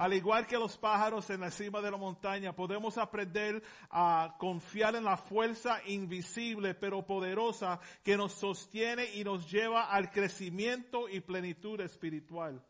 [0.00, 4.96] Al igual que los pájaros en la cima de la montaña, podemos aprender a confiar
[4.96, 11.20] en la fuerza invisible pero poderosa que nos sostiene y nos lleva al crecimiento y
[11.20, 12.64] plenitud espiritual.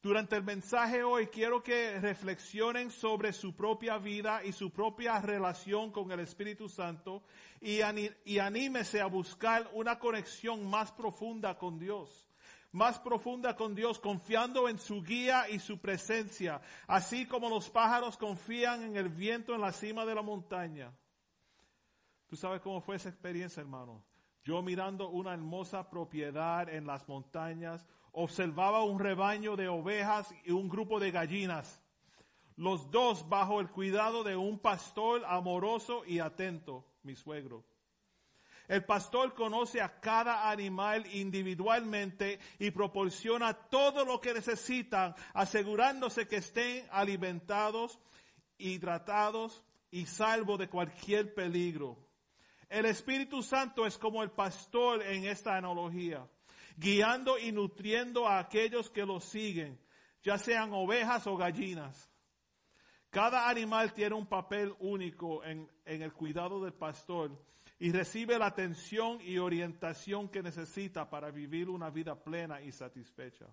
[0.00, 5.92] Durante el mensaje hoy quiero que reflexionen sobre su propia vida y su propia relación
[5.92, 7.24] con el Espíritu Santo
[7.60, 12.26] y, anímese a buscar una conexión más profunda con Dios
[12.74, 18.16] más profunda con Dios, confiando en su guía y su presencia, así como los pájaros
[18.16, 20.92] confían en el viento en la cima de la montaña.
[22.26, 24.04] ¿Tú sabes cómo fue esa experiencia, hermano?
[24.42, 30.68] Yo mirando una hermosa propiedad en las montañas, observaba un rebaño de ovejas y un
[30.68, 31.80] grupo de gallinas,
[32.56, 37.64] los dos bajo el cuidado de un pastor amoroso y atento, mi suegro.
[38.66, 46.36] El pastor conoce a cada animal individualmente y proporciona todo lo que necesitan, asegurándose que
[46.36, 47.98] estén alimentados,
[48.56, 51.98] hidratados y salvo de cualquier peligro.
[52.70, 56.26] El Espíritu Santo es como el pastor en esta analogía,
[56.76, 59.78] guiando y nutriendo a aquellos que lo siguen,
[60.22, 62.10] ya sean ovejas o gallinas.
[63.10, 67.30] Cada animal tiene un papel único en, en el cuidado del pastor
[67.78, 73.46] y recibe la atención y orientación que necesita para vivir una vida plena y satisfecha.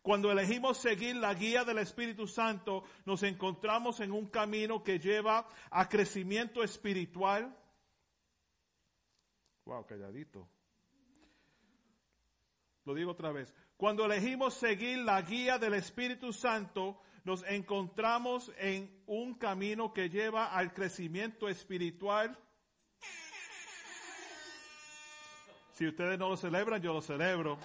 [0.00, 5.46] Cuando elegimos seguir la guía del Espíritu Santo, nos encontramos en un camino que lleva
[5.70, 7.56] a crecimiento espiritual.
[9.64, 10.48] Wow, calladito.
[12.84, 13.54] Lo digo otra vez.
[13.76, 20.46] Cuando elegimos seguir la guía del Espíritu Santo, nos encontramos en un camino que lleva
[20.46, 22.36] al crecimiento espiritual
[25.72, 27.58] Si ustedes no lo celebran, yo lo celebro.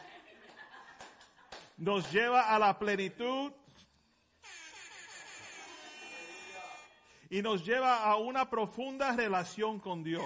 [1.78, 3.51] Nos lleva a la plenitud
[7.30, 10.24] y nos lleva a una profunda relación con Dios.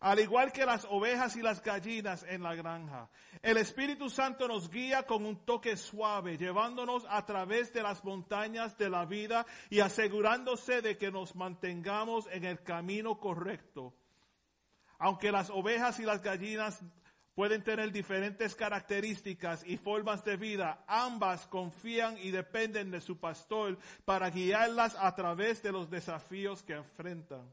[0.00, 3.10] Al igual que las ovejas y las gallinas en la granja.
[3.42, 8.78] El Espíritu Santo nos guía con un toque suave, llevándonos a través de las montañas
[8.78, 13.94] de la vida y asegurándose de que nos mantengamos en el camino correcto.
[14.98, 16.80] Aunque las ovejas y las gallinas
[17.34, 23.78] pueden tener diferentes características y formas de vida, ambas confían y dependen de su pastor
[24.04, 27.48] para guiarlas a través de los desafíos que enfrentan.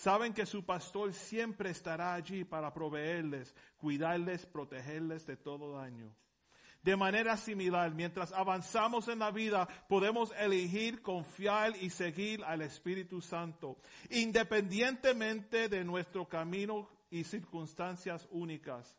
[0.00, 6.10] Saben que su pastor siempre estará allí para proveerles, cuidarles, protegerles de todo daño.
[6.82, 13.20] De manera similar, mientras avanzamos en la vida, podemos elegir confiar y seguir al Espíritu
[13.20, 13.76] Santo,
[14.08, 18.96] independientemente de nuestro camino y circunstancias únicas.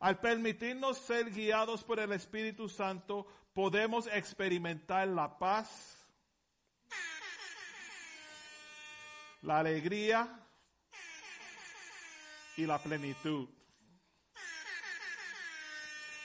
[0.00, 6.06] Al permitirnos ser guiados por el Espíritu Santo, podemos experimentar la paz,
[9.40, 10.40] la alegría
[12.56, 13.48] y la plenitud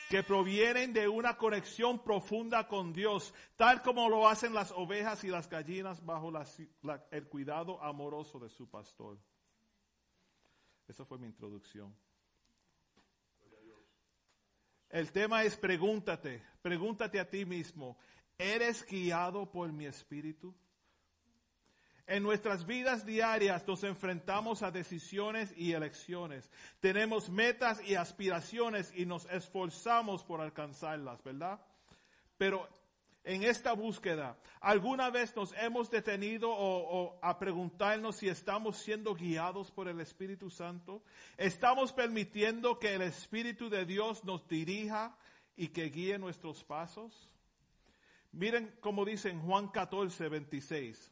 [0.10, 5.28] que provienen de una conexión profunda con Dios, tal como lo hacen las ovejas y
[5.28, 6.32] las gallinas bajo
[7.12, 9.20] el cuidado amoroso de su pastor.
[10.88, 11.94] Esa fue mi introducción.
[14.90, 17.98] El tema es pregúntate, pregúntate a ti mismo,
[18.38, 20.56] ¿eres guiado por mi espíritu?
[22.08, 26.50] En nuestras vidas diarias nos enfrentamos a decisiones y elecciones.
[26.80, 31.60] Tenemos metas y aspiraciones y nos esforzamos por alcanzarlas, ¿verdad?
[32.38, 32.66] Pero
[33.26, 39.70] en esta búsqueda, ¿alguna vez nos hemos detenido o, a preguntarnos si estamos siendo guiados
[39.70, 41.04] por el Espíritu Santo?
[41.36, 45.14] ¿Estamos permitiendo que el Espíritu de Dios nos dirija
[45.58, 47.28] y que guíe nuestros pasos?
[48.32, 51.12] Miren cómo dice en Juan 14, 26.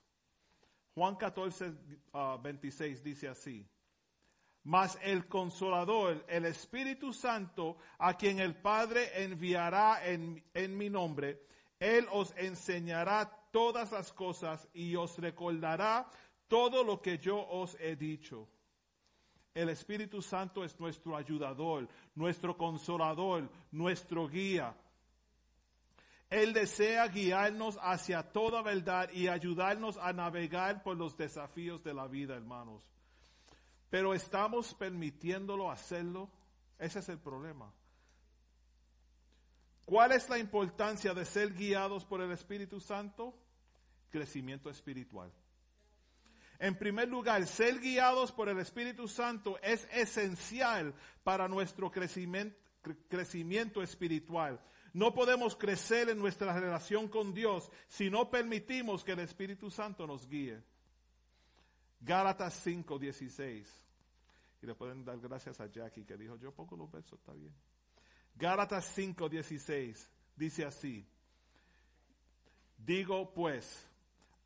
[0.96, 1.74] Juan 14,
[2.42, 3.68] 26 ah, dice así.
[4.64, 11.44] Mas el consolador, el Espíritu Santo, a quien el Padre enviará en, en mi nombre,
[11.80, 16.10] Él os enseñará todas las cosas y os recordará
[16.48, 18.48] todo lo que yo os he dicho.
[19.54, 24.76] El Espíritu Santo es nuestro ayudador, nuestro consolador, nuestro guía.
[26.36, 32.08] Él desea guiarnos hacia toda verdad y ayudarnos a navegar por los desafíos de la
[32.08, 32.84] vida, hermanos.
[33.90, 36.30] Pero estamos permitiéndolo hacerlo.
[36.78, 37.74] Ese es el problema.
[39.86, 43.34] ¿Cuál es la importancia de ser guiados por el Espíritu Santo?
[44.12, 45.32] Crecimiento espiritual.
[46.60, 52.58] En primer lugar, ser guiados por el Espíritu Santo es esencial para nuestro crecimiento,
[53.08, 54.60] crecimiento espiritual.
[54.96, 60.08] No podemos crecer en nuestra relación con Dios si no permitimos que el Espíritu Santo
[60.08, 60.64] nos guíe.
[62.00, 63.68] Gálatas 5, 16.
[64.62, 67.54] Y le pueden dar gracias a Jackie que dijo, yo pongo los versos, está bien.
[68.36, 70.10] Gálatas 5, 16.
[70.34, 71.06] Dice así.
[72.78, 73.86] Digo pues,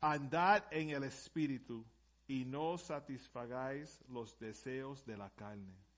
[0.00, 1.86] andad en el Espíritu
[2.26, 5.89] y no satisfagáis los deseos de la carne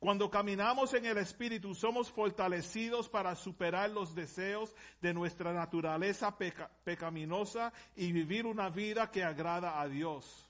[0.00, 6.36] cuando caminamos en el Espíritu somos fortalecidos para superar los deseos de nuestra naturaleza
[6.84, 10.48] pecaminosa y vivir una vida que agrada a Dios.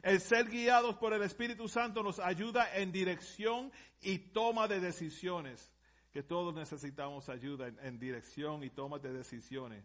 [0.00, 5.72] El ser guiados por el Espíritu Santo nos ayuda en dirección y toma de decisiones,
[6.12, 9.84] que todos necesitamos ayuda en dirección y toma de decisiones.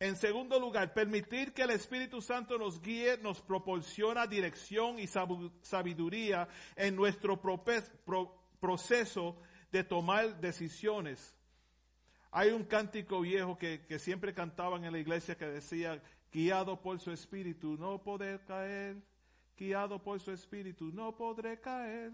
[0.00, 6.48] En segundo lugar, permitir que el Espíritu Santo nos guíe nos proporciona dirección y sabiduría
[6.76, 7.40] en nuestro
[8.60, 9.36] proceso
[9.72, 11.34] de tomar decisiones.
[12.30, 17.10] Hay un cántico viejo que, siempre cantaban en la iglesia que decía, guiado por su
[17.10, 19.02] Espíritu no podré caer,
[19.56, 22.12] guiado por su Espíritu no podré caer.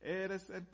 [0.00, 0.64] Eres el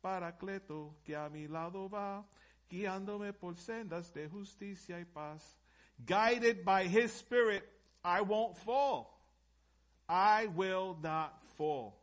[0.00, 2.26] paracleto que a mi lado va,
[2.68, 5.56] guiándome por sendas de justicia y paz.
[6.04, 7.64] Guided by His Spirit,
[8.04, 9.18] I won't fall.
[10.08, 11.94] I will not fall.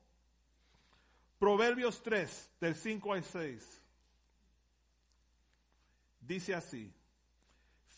[1.40, 3.82] Proverbios 3, del 5 al 6.
[6.22, 6.90] Dice así,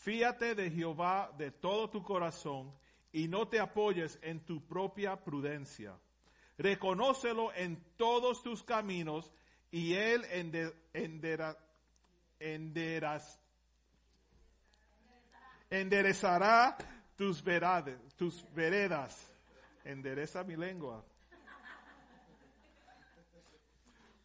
[0.04, 2.72] fíate de Jehová de todo tu corazón
[3.12, 5.96] y no te apoyes en tu propia prudencia.
[6.58, 9.32] Reconócelo en todos tus caminos
[9.70, 11.56] y Él enderezará
[15.70, 16.76] enderezará
[17.16, 17.42] tus,
[18.16, 19.32] tus veredas.
[19.84, 21.04] Endereza mi lengua.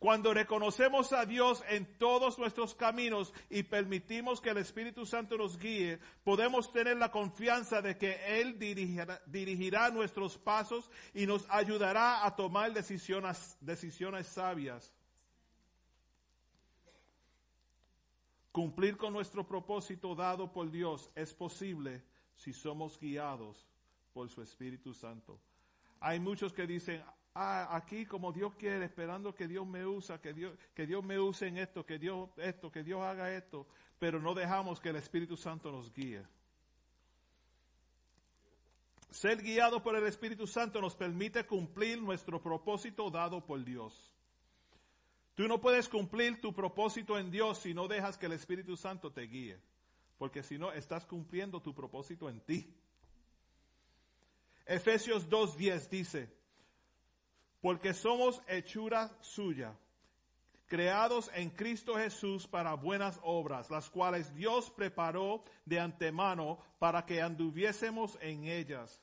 [0.01, 5.59] Cuando reconocemos a Dios en todos nuestros caminos y permitimos que el Espíritu Santo nos
[5.59, 12.25] guíe, podemos tener la confianza de que Él dirigirá, dirigirá nuestros pasos y nos ayudará
[12.25, 14.91] a tomar decisiones, decisiones sabias.
[18.51, 22.03] Cumplir con nuestro propósito dado por Dios es posible
[22.35, 23.65] si somos guiados
[24.13, 25.39] por su Espíritu Santo.
[26.01, 27.01] Hay muchos que dicen,
[27.33, 31.17] ah, aquí como Dios quiere, esperando que Dios me use, que Dios, que Dios me
[31.17, 33.67] use en esto, que Dios esto, que Dios haga esto,
[33.99, 36.25] pero no dejamos que el Espíritu Santo nos guíe.
[39.11, 44.10] Ser guiado por el Espíritu Santo nos permite cumplir nuestro propósito dado por Dios.
[45.35, 49.11] Tú no puedes cumplir tu propósito en Dios si no dejas que el Espíritu Santo
[49.11, 49.59] te guíe,
[50.17, 52.75] porque si no estás cumpliendo tu propósito en ti.
[54.65, 56.29] Efesios 2.10 dice,
[57.61, 59.73] porque somos hechura suya,
[60.67, 67.21] creados en Cristo Jesús para buenas obras, las cuales Dios preparó de antemano para que
[67.21, 69.01] anduviésemos en ellas.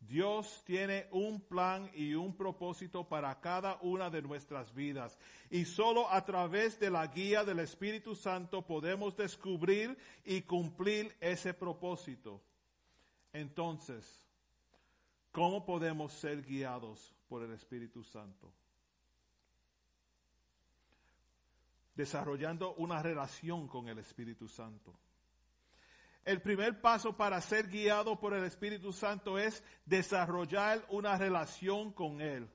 [0.00, 5.18] Dios tiene un plan y un propósito para cada una de nuestras vidas.
[5.50, 11.54] Y solo a través de la guía del Espíritu Santo podemos descubrir y cumplir ese
[11.54, 12.42] propósito.
[13.32, 14.26] Entonces,
[15.30, 18.52] ¿cómo podemos ser guiados por el Espíritu Santo.
[21.94, 24.92] Desarrollando una relación con el Espíritu Santo.
[26.24, 32.20] El primer paso para ser guiado por el Espíritu Santo es desarrollar una relación con
[32.20, 32.48] Él.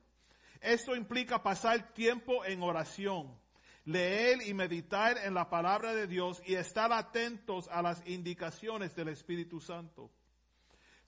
[0.60, 3.38] Esto implica pasar tiempo en oración,
[3.84, 9.08] leer y meditar en la palabra de Dios y estar atentos a las indicaciones del
[9.08, 10.10] Espíritu Santo.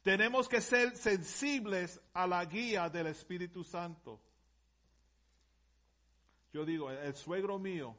[0.03, 4.21] Tenemos que ser sensibles a la guía del Espíritu Santo.
[6.53, 7.97] Yo digo, el suegro mío,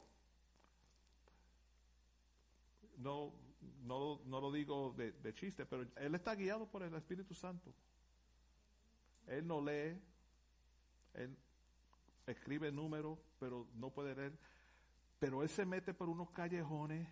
[2.98, 3.32] no,
[3.90, 7.74] no, no lo digo de, de, chiste, pero él está guiado por el Espíritu Santo.
[9.26, 10.00] Él no lee,
[11.14, 11.36] él
[12.24, 14.38] escribe números, pero no puede leer.
[15.18, 17.08] Pero él se mete por unos callejones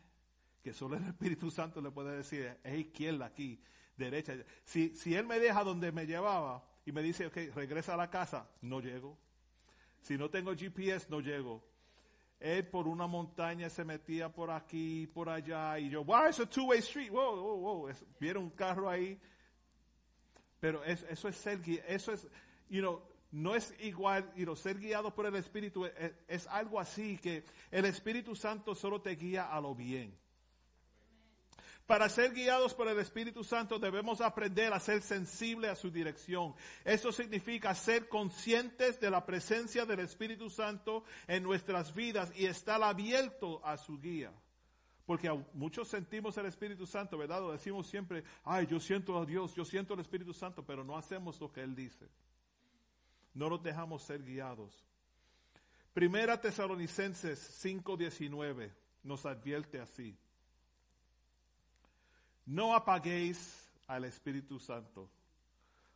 [0.63, 3.61] que solo el Espíritu Santo le puede decir, es izquierda aquí,
[3.97, 4.37] derecha.
[4.65, 8.09] Si, si él me deja donde me llevaba y me dice, ok, regresa a la
[8.09, 9.19] casa, no llego.
[10.01, 11.61] Si no tengo GPS, no llego.
[12.41, 16.49] Él por una montaña se metía por aquí, por allá, y yo, wow, es a
[16.49, 17.91] two-way street, wow, wow, wow.
[18.21, 19.19] Vieron un carro ahí.
[20.61, 22.29] Pero es, eso es ser, eso es,
[22.69, 26.81] you know, no es igual, you know, ser guiado por el Espíritu, es, es algo
[26.81, 30.17] así que el Espíritu Santo solo te guía a lo bien.
[31.89, 36.55] Para ser guiados por el Espíritu Santo debemos aprender a ser sensibles a su dirección.
[36.85, 42.83] Eso significa ser conscientes de la presencia del Espíritu Santo en nuestras vidas y estar
[42.83, 44.31] abierto a su guía.
[45.07, 47.41] Porque muchos sentimos el Espíritu Santo, ¿verdad?
[47.41, 50.95] Lo decimos siempre, ay, yo siento a Dios, yo siento el Espíritu Santo, pero no
[50.95, 52.07] hacemos lo que Él dice.
[53.33, 54.85] No nos dejamos ser guiados.
[55.95, 58.75] Primera Tesalonicenses 5:19
[59.05, 60.19] nos advierte así.
[62.49, 65.11] No apaguéis al Espíritu Santo.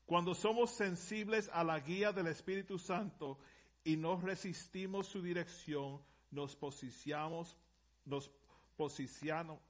[0.04, 3.38] Cuando somos sensibles a la guía del Espíritu Santo
[3.82, 7.56] y no resistimos su dirección, nos posicionamos,
[8.04, 8.30] nos
[8.76, 9.60] posicionamos,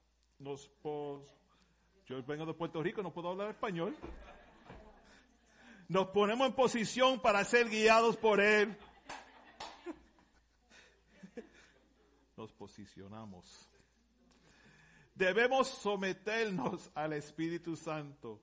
[0.41, 1.33] nos pos,
[2.07, 3.97] yo vengo de Puerto Rico, no puedo hablar español.
[5.87, 8.77] Nos ponemos en posición para ser guiados por Él.
[12.37, 13.72] Nos posicionamos.
[15.15, 18.41] Debemos someternos al Espíritu Santo.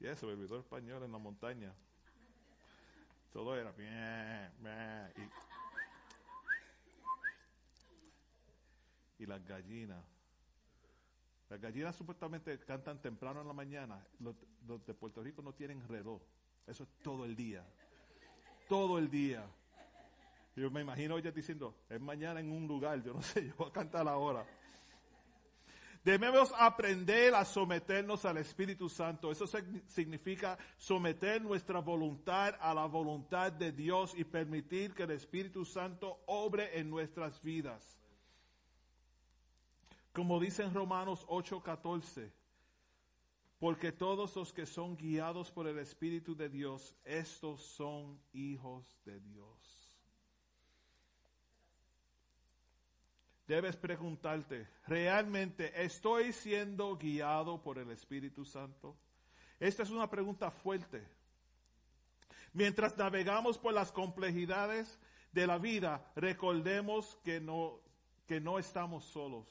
[0.00, 1.74] Y eso, olvidó español en la montaña.
[3.32, 3.74] Todo era
[9.18, 10.04] y, y las gallinas.
[11.48, 14.04] Las gallinas supuestamente cantan temprano en la mañana.
[14.20, 14.36] Los,
[14.86, 16.20] de Puerto Rico no tienen reloj.
[16.66, 17.64] Eso es todo el día.
[18.68, 19.46] Todo el día.
[20.54, 23.68] Yo me imagino ella diciendo, es mañana en un lugar, yo no sé, yo voy
[23.68, 24.44] a cantar ahora.
[26.04, 29.30] Debemos aprender a someternos al Espíritu Santo.
[29.30, 29.46] Eso
[29.86, 36.22] significa someter nuestra voluntad a la voluntad de Dios y permitir que el Espíritu Santo
[36.26, 37.98] obre en nuestras vidas.
[40.12, 42.32] Como dice en Romanos 8:14,
[43.58, 49.20] porque todos los que son guiados por el Espíritu de Dios, estos son hijos de
[49.20, 49.77] Dios.
[53.48, 58.94] Debes preguntarte, ¿realmente estoy siendo guiado por el Espíritu Santo?
[59.58, 61.02] Esta es una pregunta fuerte.
[62.52, 64.98] Mientras navegamos por las complejidades
[65.32, 67.80] de la vida, recordemos que no,
[68.26, 69.48] que no estamos solos.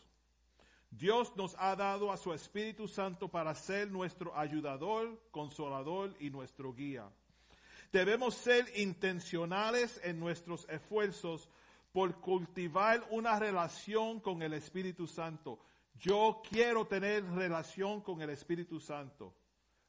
[0.91, 6.72] Dios nos ha dado a su Espíritu Santo para ser nuestro ayudador, consolador y nuestro
[6.72, 7.10] guía.
[7.91, 11.49] Debemos ser intencionales en nuestros esfuerzos
[11.98, 15.57] por cultivar una relación con el Espíritu Santo.
[15.95, 19.34] Yo quiero tener relación con el Espíritu Santo.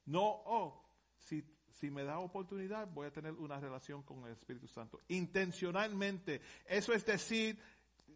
[0.07, 0.83] No, oh,
[1.19, 4.99] si, si me da oportunidad, voy a tener una relación con el Espíritu Santo.
[5.09, 6.41] Intencionalmente.
[6.65, 7.59] Eso es decir,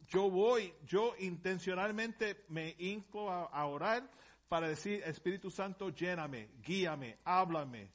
[0.08, 4.10] yo voy, yo intencionalmente me hinco a, a orar
[4.50, 7.92] para decir, Espíritu Santo, lléname, guíame, háblame.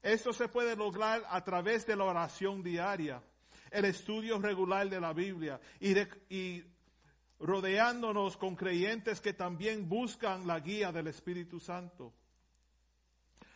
[0.00, 3.20] Esto se puede lograr a través de la oración diaria,
[3.72, 6.64] el estudio regular de la Biblia y, de- y
[7.40, 12.12] rodeándonos con creyentes que también buscan la guía del Espíritu Santo.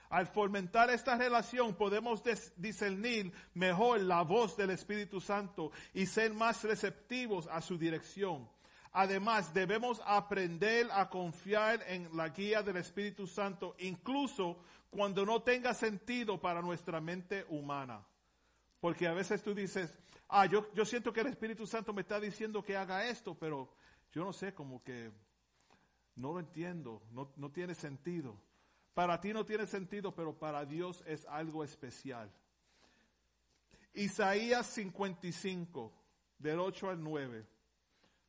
[0.09, 2.23] Al fomentar esta relación podemos
[2.57, 8.49] discernir mejor la voz del Espíritu Santo y ser más receptivos a su dirección.
[8.93, 14.59] Además, debemos aprender a confiar en la guía del Espíritu Santo, incluso
[14.91, 18.01] cuando no tenga sentido para nuestra mente humana.
[18.81, 19.99] Porque a veces tú dices,
[20.29, 23.73] ah, yo, yo siento que el Espíritu Santo me está diciendo que haga esto, pero
[24.13, 25.11] yo no sé, como que
[26.17, 28.37] no lo entiendo, no, no tiene sentido.
[28.95, 32.33] Para ti no tiene sentido, pero para Dios es algo especial.
[33.93, 35.93] Isaías 55,
[36.39, 37.47] del 8 al 9,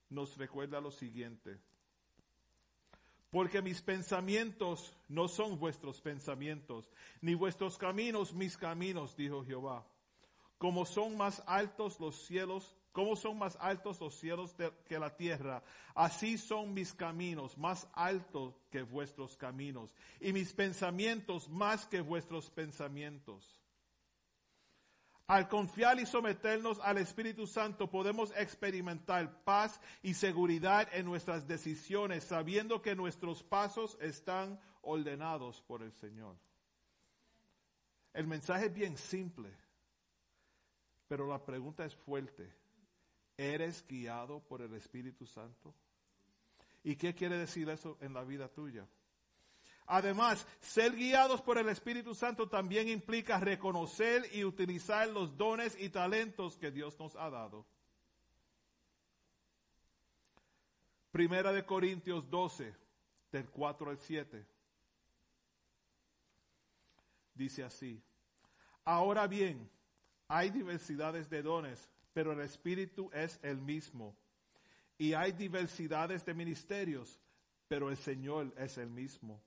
[0.10, 1.57] nos recuerda lo siguiente.
[3.30, 6.90] Porque mis pensamientos no son vuestros pensamientos,
[7.22, 9.86] ni vuestros caminos mis caminos, dijo Jehová.
[10.57, 14.55] Como son más altos los cielos, como son más altos los cielos
[14.85, 15.61] que la tierra,
[15.93, 22.49] así son mis caminos más altos que vuestros caminos, y mis pensamientos más que vuestros
[22.49, 23.61] pensamientos.
[25.27, 32.23] Al confiar y someternos al Espíritu Santo podemos experimentar paz y seguridad en nuestras decisiones,
[32.23, 36.38] sabiendo que nuestros pasos están ordenados por el Señor.
[38.13, 39.53] El mensaje es bien simple,
[41.07, 42.51] pero la pregunta es fuerte.
[43.38, 45.73] ¿Eres guiado por el Espíritu Santo?
[46.84, 48.88] ¿Y qué quiere decir eso en la vida tuya?
[49.88, 55.89] Además, ser guiados por el Espíritu Santo también implica reconocer y utilizar los dones y
[55.89, 57.65] talentos que Dios nos ha dado.
[61.11, 62.75] Primera de Corintios 12,
[63.31, 64.45] del 4 al 7.
[67.34, 68.03] Dice así,
[68.84, 69.69] ahora bien,
[70.27, 74.15] hay diversidades de dones, pero el Espíritu es el mismo.
[74.97, 77.19] Y hay diversidades de ministerios,
[77.67, 79.41] pero el Señor es el mismo.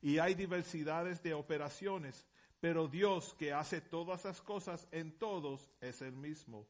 [0.00, 2.26] Y hay diversidades de operaciones,
[2.60, 6.66] pero Dios que hace todas las cosas en todos es el mismo.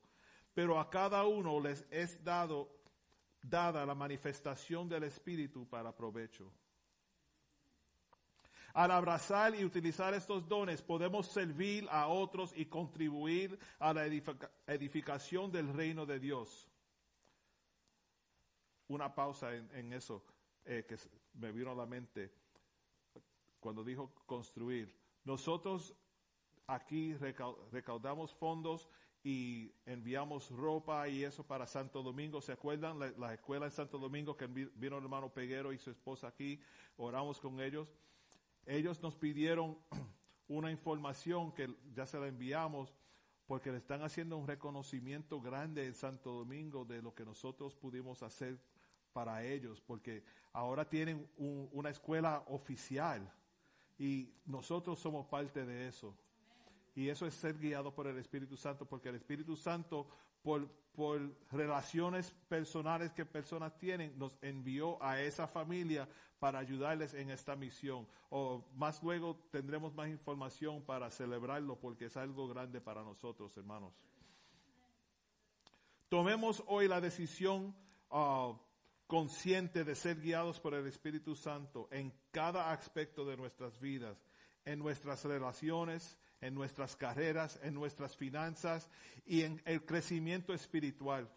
[0.55, 2.77] Pero a cada uno les es dado
[3.43, 6.51] dada la manifestación del Espíritu para provecho.
[8.77, 14.51] Al abrazar y utilizar estos dones podemos servir a otros y contribuir a la edifica-
[14.67, 16.69] edificación del reino de Dios.
[18.89, 20.23] Una pausa en, eso
[20.67, 20.97] eh, que
[21.41, 22.31] me vino a la mente
[23.61, 24.95] cuando dijo construir.
[25.25, 25.95] Nosotros
[26.67, 28.91] aquí recau- recaudamos fondos
[29.25, 32.43] y enviamos ropa y eso para Santo Domingo.
[32.43, 32.99] ¿Se acuerdan?
[32.99, 36.29] La, la escuela en Santo Domingo que vi- vino el hermano Peguero y su esposa
[36.29, 36.61] aquí,
[36.99, 37.89] oramos con ellos.
[38.67, 39.79] Ellos nos pidieron
[40.49, 42.95] una información que ya se la enviamos
[43.47, 48.23] porque le están haciendo un reconocimiento grande en Santo Domingo de lo que nosotros pudimos
[48.25, 48.59] hacer
[49.13, 53.33] para ellos, porque ahora tienen un- una escuela oficial
[53.99, 56.15] y nosotros somos parte de eso.
[56.95, 60.09] Y eso es ser guiado por el Espíritu Santo, porque el Espíritu Santo,
[60.47, 66.09] por, relaciones personales que personas tienen, nos envió a esa familia
[66.39, 68.07] para ayudarles en esta misión.
[68.31, 73.93] O más luego tendremos más información para celebrarlo, porque es algo grande para nosotros, hermanos.
[76.09, 77.75] Tomemos hoy la decisión
[78.11, 78.55] ah,
[79.07, 84.17] consciente de ser guiados por el Espíritu Santo en cada aspecto de nuestras vidas,
[84.65, 88.89] en nuestras relaciones, en nuestras carreras, en nuestras finanzas
[89.25, 91.29] y en el crecimiento espiritual.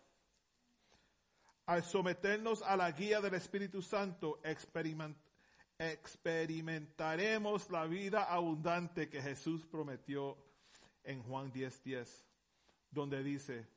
[1.66, 5.16] Al someternos a la guía del Espíritu Santo, experiment-
[5.78, 10.38] experimentaremos la vida abundante que Jesús prometió
[11.04, 12.26] en Juan 10:10,
[12.92, 13.68] donde dice,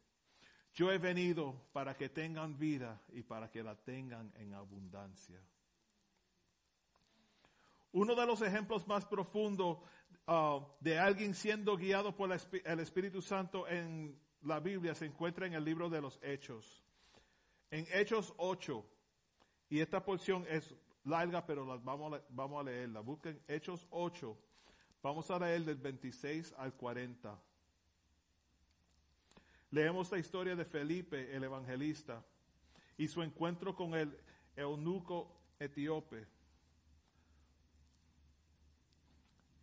[0.75, 5.39] yo he venido para que tengan vida y para que la tengan en abundancia.
[7.93, 9.79] Uno de los ejemplos más profundos
[10.27, 15.55] uh, de alguien siendo guiado por el Espíritu Santo en la Biblia se encuentra en
[15.55, 16.83] el libro de los Hechos.
[17.71, 18.85] En Hechos 8,
[19.71, 20.75] y esta porción es
[21.05, 23.01] larga, pero la vamos, a, vamos a leerla.
[23.01, 24.37] Busquen Hechos 8,
[25.03, 27.41] vamos a leer del 26 al 40.
[29.71, 32.23] Leemos la historia de Felipe, el evangelista,
[32.99, 34.15] y su encuentro con el
[34.55, 36.27] eunuco etíope.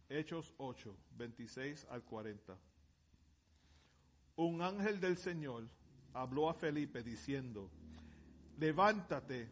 [0.10, 2.58] Hechos 8, 26 al 40.
[4.38, 5.68] Un ángel del Señor
[6.14, 7.70] habló a Felipe diciendo,
[8.58, 9.50] levántate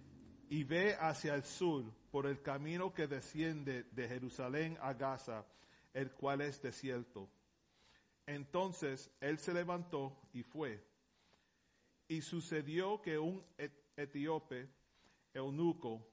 [0.49, 5.45] y ve hacia el sur por el camino que desciende de Jerusalén a Gaza,
[5.93, 7.29] el cual es desierto.
[8.25, 10.83] Entonces él se levantó y fue.
[12.07, 14.69] Y sucedió que un et- etíope,
[15.33, 16.07] eunuco,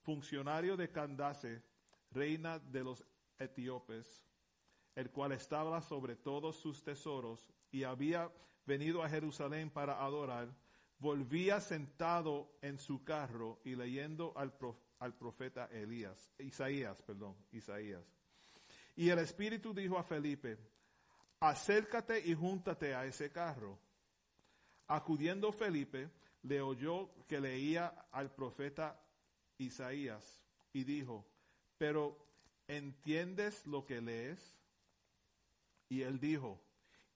[0.00, 1.62] funcionario de Candace,
[2.12, 3.04] reina de los
[3.38, 4.24] etíopes,
[4.94, 8.30] el cual estaba sobre todos sus tesoros y había
[8.66, 10.54] venido a Jerusalén para adorar,
[10.98, 18.04] volvía sentado en su carro y leyendo al, prof- al profeta Elías, Isaías, perdón, Isaías.
[18.94, 20.58] Y el Espíritu dijo a Felipe,
[21.40, 23.78] acércate y júntate a ese carro.
[24.88, 26.10] Acudiendo Felipe,
[26.42, 29.00] le oyó que leía al profeta
[29.58, 30.42] Isaías
[30.72, 31.24] y dijo,
[31.78, 32.16] pero
[32.76, 34.56] ¿entiendes lo que lees?
[35.88, 36.60] Y él dijo,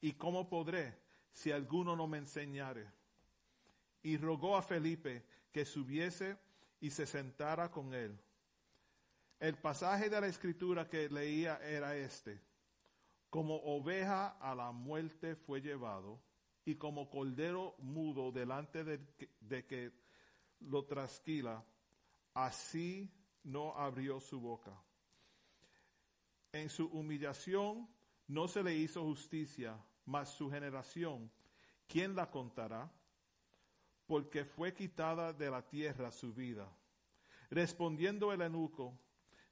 [0.01, 0.99] ¿y cómo podré
[1.33, 2.87] si alguno no me enseñare?
[4.03, 6.37] Y rogó a Felipe que subiese
[6.81, 8.19] y se sentara con él.
[9.41, 12.41] El pasaje de la escritura que leía era este.
[13.31, 16.21] Como oveja a la muerte fue llevado,
[16.65, 19.93] y como cordero mudo delante de, que- de que
[20.61, 21.65] lo trasquila,
[22.35, 23.11] así
[23.45, 24.73] no abrió su boca.
[26.57, 27.87] En su humillación
[28.29, 31.31] no se le hizo justicia, mas su generación,
[31.87, 32.91] ¿quién la contará?
[34.07, 36.67] Porque fue quitada de la tierra su vida.
[37.51, 38.99] Respondiendo el eunuco,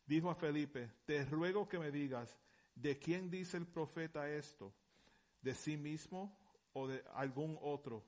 [0.06, 2.38] dijo a Felipe, te ruego que me digas,
[2.74, 4.72] ¿de quién dice el profeta esto?
[5.42, 6.34] ¿De sí mismo
[6.72, 8.02] o de algún otro?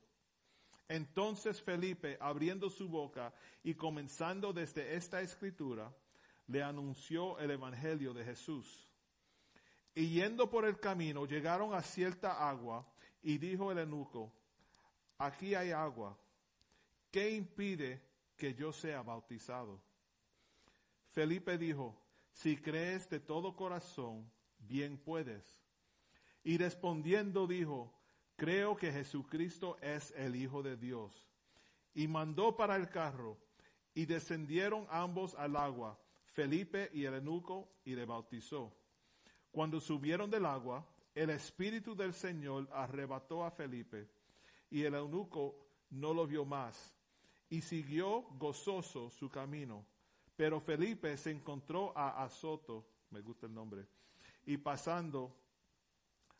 [0.87, 3.31] Entonces Felipe, abriendo su boca
[3.63, 5.95] y comenzando desde esta escritura,
[6.47, 8.86] le anunció el Evangelio de Jesús.
[9.97, 12.85] Y yendo por el camino, llegaron a cierta agua,
[13.23, 14.31] y dijo el eunuco,
[15.17, 16.15] aquí hay agua,
[17.09, 17.99] ¿qué impide
[18.35, 19.81] que yo sea bautizado?
[21.13, 21.99] Felipe dijo,
[22.31, 25.59] si crees de todo corazón, bien puedes.
[26.43, 27.91] Y respondiendo dijo,
[28.35, 31.27] creo que Jesucristo es el Hijo de Dios.
[31.95, 33.39] Y mandó para el carro,
[33.95, 35.99] y descendieron ambos al agua,
[36.33, 38.77] Felipe y el eunuco, y le bautizó.
[39.57, 40.85] Cuando subieron del agua,
[41.15, 44.07] el Espíritu del Señor arrebató a Felipe,
[44.69, 45.55] y el eunuco
[45.89, 46.93] no lo vio más,
[47.49, 49.83] y siguió gozoso su camino.
[50.35, 53.87] Pero Felipe se encontró a Azoto, me gusta el nombre,
[54.45, 55.35] y pasando,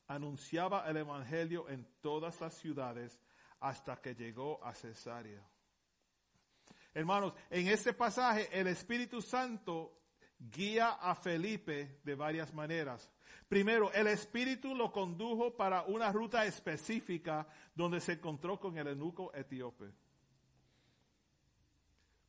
[0.05, 3.19] anunciaba el Evangelio en todas las ciudades
[3.61, 5.43] hasta que llegó a Cesarea.
[6.93, 10.06] Hermanos, en este pasaje el Espíritu Santo
[10.39, 13.09] guía a Felipe de varias maneras.
[13.47, 19.33] Primero, el Espíritu lo condujo para una ruta específica donde se encontró con el eunuco
[19.33, 19.91] etíope.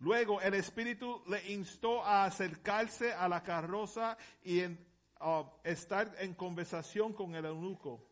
[0.01, 4.87] Luego, el Espíritu le instó a acercarse a la carroza y en,
[5.65, 8.05] estar en conversación con el eunuco.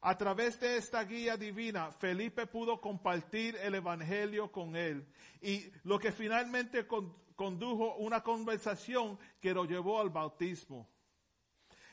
[0.00, 5.04] A través de esta guía divina, Felipe pudo compartir el Evangelio con él
[5.42, 10.88] y lo que finalmente con- condujo una conversación que lo llevó al bautismo.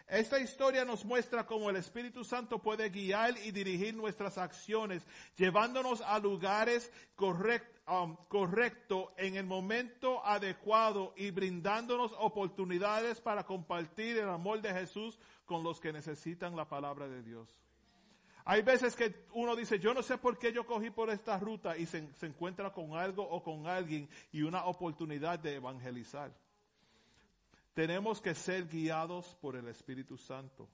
[0.07, 5.05] Esta historia nos muestra cómo el Espíritu Santo puede guiar y dirigir nuestras acciones,
[5.38, 14.17] llevándonos a lugares correct- um, correctos en el momento adecuado y brindándonos oportunidades para compartir
[14.17, 17.64] el amor de Jesús con los que necesitan la palabra de Dios.
[18.47, 21.76] Hay veces que uno dice, yo no sé por qué yo cogí por esta ruta
[21.76, 26.31] y se, se encuentra con algo o con alguien y una oportunidad de evangelizar.
[27.73, 30.69] Tenemos que ser guiados por el Espíritu Santo.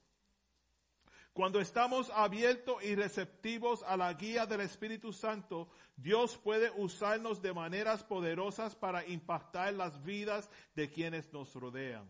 [1.34, 7.54] Cuando estamos abiertos y receptivos a la guía del Espíritu Santo, Dios puede usarnos de
[7.54, 12.10] maneras poderosas para impactar las vidas de quienes nos rodean.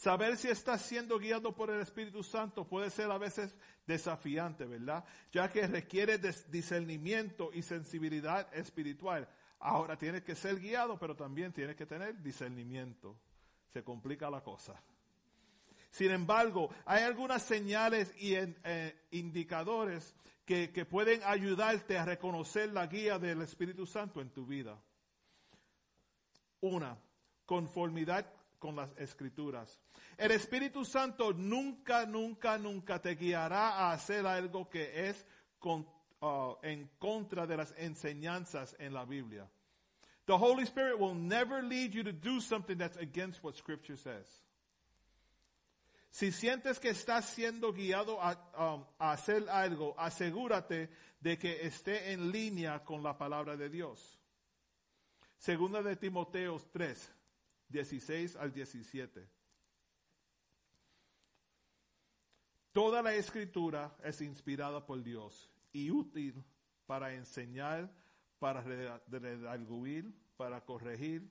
[0.00, 3.54] Saber si estás siendo guiado por el Espíritu Santo puede ser a veces
[3.86, 5.04] desafiante, ¿verdad?
[5.30, 6.16] Ya que requiere
[6.48, 9.28] discernimiento y sensibilidad espiritual.
[9.58, 13.14] Ahora tienes que ser guiado, pero también tienes que tener discernimiento.
[13.74, 14.82] Se complica la cosa.
[15.90, 20.14] Sin embargo, hay algunas señales y eh, indicadores
[20.46, 24.80] que pueden ayudarte a reconocer la guía del Espíritu Santo en tu vida.
[26.62, 26.96] Una,
[27.44, 29.80] conformidad con las escrituras.
[30.20, 35.26] El Espíritu Santo nunca, nunca, nunca te guiará a hacer algo que es
[35.62, 39.48] uh, en contra de las enseñanzas en la Biblia.
[40.26, 44.26] The Holy Spirit will never lead you to do something that's against what Scripture says.
[46.10, 52.12] Si sientes que estás siendo guiado a, um, a, hacer algo, asegúrate de que esté
[52.12, 54.20] en línea con la palabra de Dios.
[55.38, 57.10] Segunda de Timoteo 3,
[57.70, 59.39] 16 al 17.
[62.72, 66.44] Toda la escritura es inspirada por Dios y útil
[66.86, 67.92] para enseñar,
[68.38, 71.28] para redarguir, para corregir,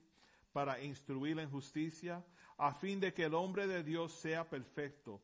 [0.52, 2.26] para instruir en justicia,
[2.57, 5.22] a fin de que el hombre de Dios sea perfecto,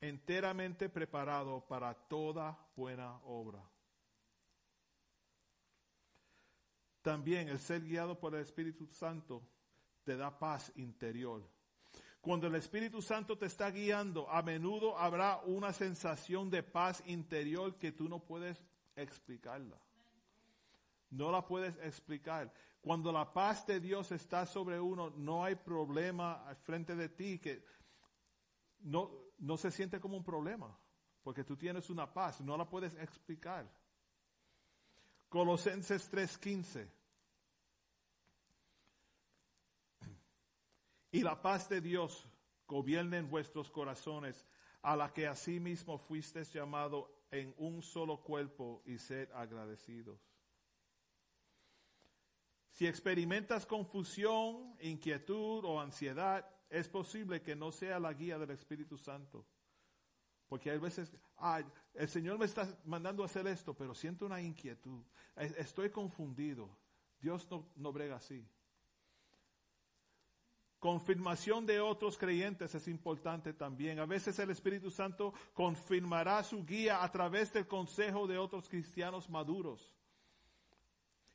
[0.00, 3.62] enteramente preparado para toda buena obra.
[7.02, 9.42] También el ser guiado por el Espíritu Santo
[10.04, 11.42] te da paz interior.
[12.20, 17.76] Cuando el Espíritu Santo te está guiando, a menudo habrá una sensación de paz interior
[17.76, 18.60] que tú no puedes
[18.96, 19.78] explicarla.
[21.10, 22.52] No la puedes explicar.
[22.80, 27.38] Cuando la paz de Dios está sobre uno, no hay problema al frente de ti
[27.38, 27.64] que
[28.80, 30.76] no, no se siente como un problema,
[31.22, 33.68] porque tú tienes una paz, no la puedes explicar.
[35.28, 36.88] Colosenses 3:15.
[41.10, 42.28] Y la paz de Dios
[42.66, 44.44] gobierne en vuestros corazones,
[44.82, 50.20] a la que asimismo fuisteis llamado en un solo cuerpo y sed agradecidos.
[52.70, 58.98] Si experimentas confusión, inquietud o ansiedad, es posible que no sea la guía del Espíritu
[58.98, 59.46] Santo.
[60.46, 61.64] Porque hay veces, ay,
[61.94, 65.02] el Señor me está mandando a hacer esto, pero siento una inquietud.
[65.34, 66.68] Estoy confundido.
[67.18, 68.46] Dios no, no brega así.
[70.78, 73.98] Confirmación de otros creyentes es importante también.
[73.98, 79.30] A veces el Espíritu Santo confirmará su guía a través del consejo de otros cristianos
[79.30, 79.92] maduros.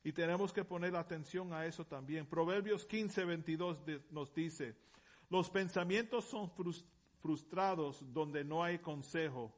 [0.04, 2.26] Y tenemos que poner atención a eso también.
[2.26, 4.76] Proverbios 15, 22 nos dice,
[5.28, 6.50] los pensamientos son
[7.18, 9.52] frustrados donde no hay consejo,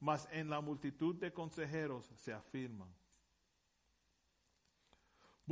[0.00, 2.92] mas en la multitud de consejeros se afirman.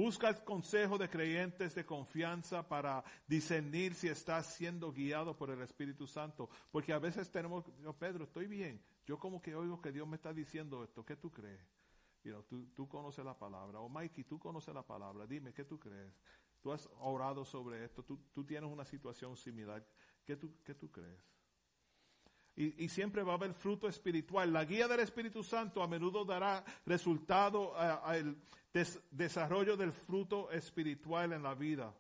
[0.03, 5.61] Busca el consejo de creyentes de confianza para discernir si estás siendo guiado por el
[5.61, 6.49] Espíritu Santo.
[6.73, 7.67] Porque a veces tenemos,
[7.99, 8.83] Pedro, estoy bien.
[9.05, 11.05] Yo como que oigo que Dios me está diciendo esto.
[11.05, 11.61] ¿Qué tú crees?
[12.49, 13.81] tú, tú conoces la palabra.
[13.81, 15.27] O Mikey, tú conoces la palabra.
[15.27, 16.15] Dime, ¿qué tú crees?
[16.63, 18.03] Tú has orado sobre esto.
[18.03, 19.87] Tú, tú tienes una situación similar.
[20.25, 21.21] ¿Qué tú, qué tú crees?
[22.57, 24.53] Y, siempre va a haber fruto espiritual.
[24.53, 28.37] La guía del Espíritu Santo a menudo dará resultado al
[29.11, 31.95] desarrollo del fruto espiritual en la vida.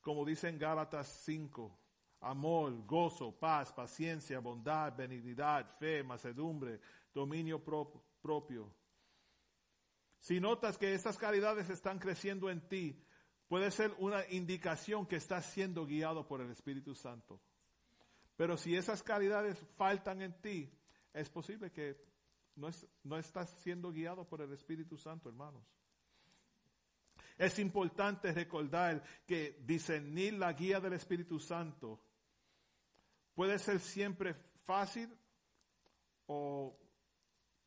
[0.00, 1.78] Como dice en Gálatas 5,
[2.20, 6.80] amor, gozo, paz, paciencia, bondad, benignidad, fe, macedumbre,
[7.12, 8.72] dominio propio.
[10.20, 13.00] Si notas que estas calidades están creciendo en ti,
[13.46, 17.40] puede ser una indicación que estás siendo guiado por el Espíritu Santo.
[18.38, 20.72] Pero si esas calidades faltan en ti,
[21.12, 22.00] es posible que
[22.54, 22.68] no,
[23.02, 25.64] no estás siendo guiado por el Espíritu Santo, hermanos.
[27.36, 32.00] Es importante recordar que discernir la guía del Espíritu Santo
[33.34, 35.12] puede ser siempre fácil
[36.28, 36.78] o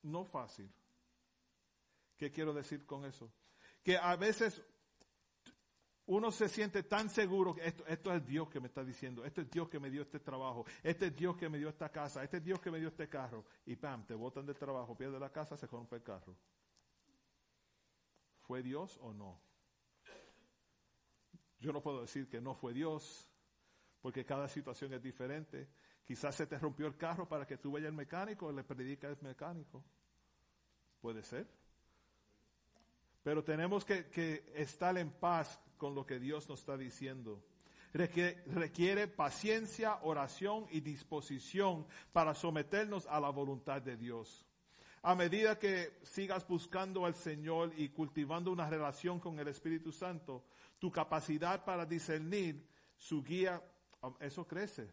[0.04, 0.72] no fácil.
[2.16, 3.30] ¿Qué quiero decir con eso?
[3.84, 4.64] Que a veces
[6.08, 9.52] uno se siente tan seguro que esto, es Dios que me está diciendo, este es
[9.52, 12.38] Dios que me dio este trabajo, este es Dios que me dio esta casa, este
[12.38, 13.46] es Dios que me dio este carro.
[13.66, 16.36] Y pam, te botan del trabajo, pierde la casa, se rompe el carro.
[18.42, 19.40] ¿Fue Dios o no?
[21.60, 23.30] Yo no puedo decir que no fue Dios,
[24.02, 25.70] porque cada situación es diferente.
[26.04, 29.08] Quizás se te rompió el carro para que tú vayas al mecánico y le predica
[29.08, 29.84] al mecánico.
[31.00, 31.48] Puede ser.
[33.22, 37.42] Pero tenemos que estar en paz con lo que Dios nos está diciendo.
[37.92, 44.46] Requiere, paciencia, oración y disposición para someternos a la voluntad de Dios.
[45.02, 50.44] A medida que sigas buscando al Señor y cultivando una relación con el Espíritu Santo,
[50.78, 52.64] tu capacidad para discernir
[52.96, 53.60] su guía,
[54.02, 54.88] um, eso crece.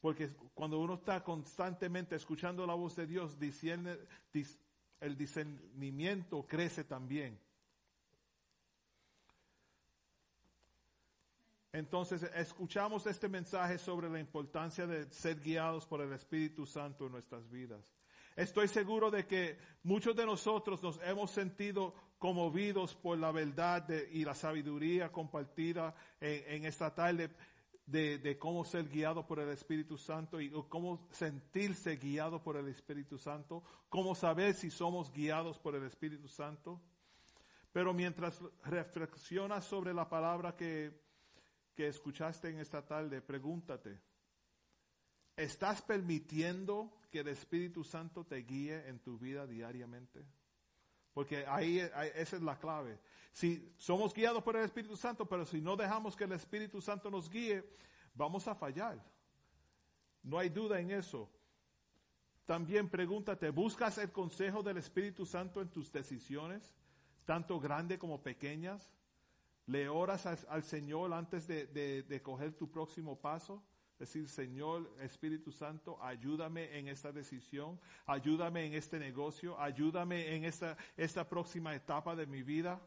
[0.00, 3.38] Porque cuando uno está constantemente escuchando la voz de Dios,
[5.00, 7.38] el discernimiento crece también.
[11.72, 17.12] Entonces, escuchamos este mensaje sobre la importancia de ser guiados por el Espíritu Santo en
[17.12, 17.94] nuestras vidas.
[18.36, 24.08] Estoy seguro de que muchos de nosotros nos hemos sentido conmovidos por la verdad de-
[24.12, 27.30] y la sabiduría compartida en, en esta tarde
[27.86, 32.68] de, de cómo ser guiado por el Espíritu Santo y cómo sentirse guiado por el
[32.68, 36.80] Espíritu Santo, cómo saber si somos guiados por el Espíritu Santo.
[37.72, 40.92] Pero mientras reflexionas sobre la palabra que,
[41.74, 44.00] que escuchaste en esta tarde, pregúntate,
[45.36, 50.24] ¿estás permitiendo que el Espíritu Santo te guíe en tu vida diariamente?
[51.12, 52.98] Porque ahí, esa es la clave.
[53.32, 57.10] Si somos guiados por el Espíritu Santo, pero si no dejamos que el Espíritu Santo
[57.10, 57.64] nos guíe,
[58.14, 59.02] vamos a fallar.
[60.22, 61.30] No hay duda en eso.
[62.44, 66.74] También pregúntate, ¿buscas el consejo del Espíritu Santo en tus decisiones,
[67.24, 68.90] tanto grandes como pequeñas?
[69.66, 73.62] ¿Le oras al, Señor antes de, de- coger tu próximo paso?
[73.98, 80.76] Decir, Señor Espíritu Santo, ayúdame en esta decisión, ayúdame en este negocio, ayúdame en esta,
[80.96, 82.80] esta próxima etapa de mi vida.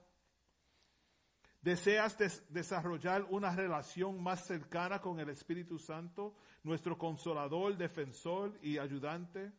[1.61, 8.77] ¿Deseas des- desarrollar una relación más cercana con el Espíritu Santo, nuestro consolador, defensor y
[8.77, 9.53] ayudante?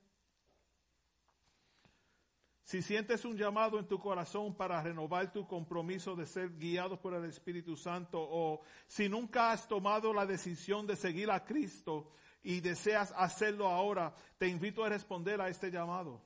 [2.66, 7.14] Si sientes un llamado en tu corazón para renovar tu compromiso de ser guiado por
[7.14, 12.10] el Espíritu Santo o si nunca has tomado la decisión de seguir a Cristo
[12.42, 16.20] y deseas hacerlo ahora, te invito a responder a este llamado.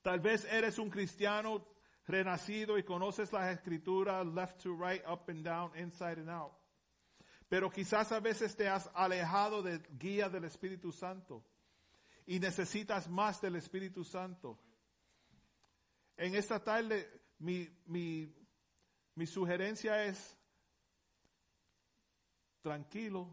[0.00, 1.62] Tal vez eres un cristiano
[2.06, 6.52] renacido y conoces las escrituras left to right, up and down, inside and out.
[7.46, 11.44] Pero quizás a veces te has alejado del guía del Espíritu Santo
[12.26, 14.58] y necesitas más del Espíritu Santo.
[16.16, 20.36] En esta tarde, mi, mi, sugerencia es
[22.62, 23.28] tranquilo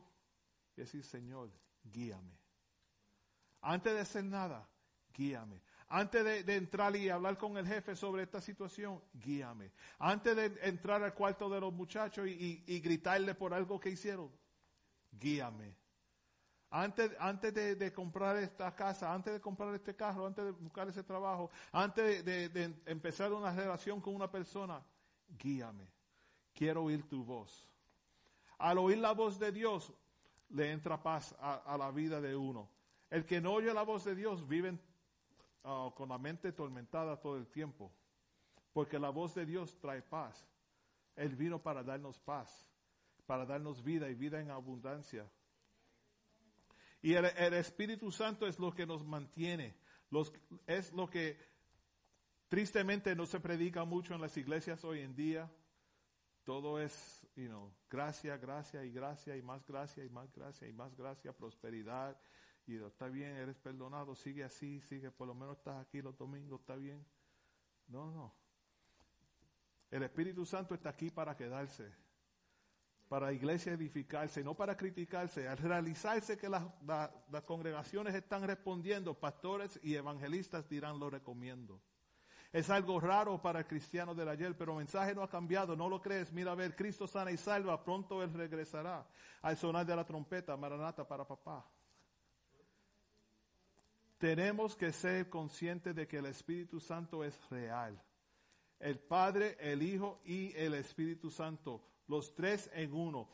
[0.75, 1.51] y decir, Señor,
[1.83, 2.37] guíame.
[3.61, 4.67] Antes de hacer nada,
[5.13, 5.61] guíame.
[5.87, 9.71] Antes de, entrar y hablar con el jefe sobre esta situación, guíame.
[9.99, 14.31] Antes de entrar al cuarto de los muchachos y gritarle por algo que hicieron,
[15.11, 15.80] guíame.
[16.73, 21.03] Antes, antes de, comprar esta casa, antes de comprar este carro, antes de buscar ese
[21.03, 24.81] trabajo, antes de, empezar una relación con una persona,
[25.37, 25.85] guíame.
[26.53, 27.67] Quiero oír tu voz.
[28.57, 29.91] Al oír la voz de Dios,
[30.47, 32.69] le entra paz a, la vida de uno.
[33.09, 34.79] El que no oye la voz de Dios vive
[35.65, 37.91] ah, con la mente tormentada todo el tiempo.
[38.71, 40.47] Porque la voz de Dios trae paz.
[41.17, 42.65] Él vino para darnos paz,
[43.25, 45.29] para darnos vida y vida en abundancia.
[47.01, 49.75] Y el, Espíritu Santo es lo que nos mantiene.
[50.09, 50.31] Los-
[50.67, 51.37] es lo que
[52.47, 55.51] tristemente no se predica mucho en las iglesias hoy en día.
[56.43, 60.73] Todo es, you know, gracia, gracia y gracia y más gracia y más gracia y
[60.73, 62.19] más gracia, prosperidad.
[62.67, 66.61] Y está bien, eres perdonado, sigue así, sigue, por lo menos estás aquí los domingos,
[66.61, 67.05] está bien.
[67.87, 68.33] No, no.
[69.89, 71.91] El Espíritu Santo está aquí para quedarse,
[73.11, 75.45] para iglesia edificarse, no para criticarse.
[75.45, 81.81] Al realizarse que las, la- las congregaciones están respondiendo, pastores y evangelistas dirán lo recomiendo.
[82.53, 85.89] Es algo raro para el cristiano del ayer, pero el mensaje no ha cambiado, no
[85.89, 86.31] lo crees.
[86.31, 89.05] Mira a ver, Cristo sana y salva, pronto Él regresará
[89.41, 91.65] al sonar de la trompeta, maranata para papá.
[94.19, 98.01] Tenemos que ser conscientes de que el Espíritu Santo es real.
[98.79, 103.29] El Padre, el Hijo y el Espíritu Santo, los tres en uno.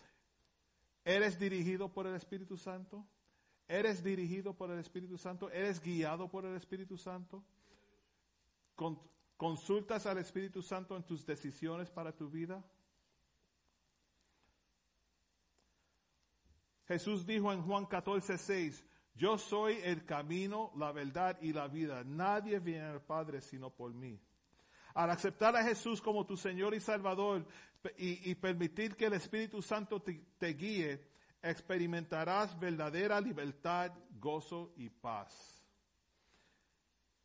[1.04, 3.06] ¿Eres dirigido por el Espíritu Santo?
[3.68, 5.50] ¿Eres dirigido por el Espíritu Santo?
[5.50, 7.44] ¿Eres guiado por el Espíritu Santo?
[8.76, 9.00] Con-
[9.36, 12.64] ¿Consultas al Espíritu Santo en tus decisiones para tu vida?
[16.88, 18.84] Jesús dijo en Juan 14, 6,
[19.16, 22.04] yo soy el camino, la verdad y la vida.
[22.04, 24.20] Nadie viene al Padre sino por mí.
[24.94, 27.46] Al aceptar a Jesús como tu Señor y Salvador
[27.98, 31.02] y, permitir que el Espíritu Santo te, guíe,
[31.42, 35.64] experimentarás verdadera libertad, gozo y paz.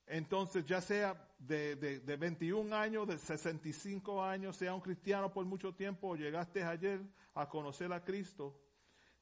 [0.07, 5.45] Entonces, ya sea de, de, de 21 años, de 65 años, sea un cristiano por
[5.47, 7.01] mucho tiempo o llegaste ayer
[7.35, 8.61] a conocer a Cristo,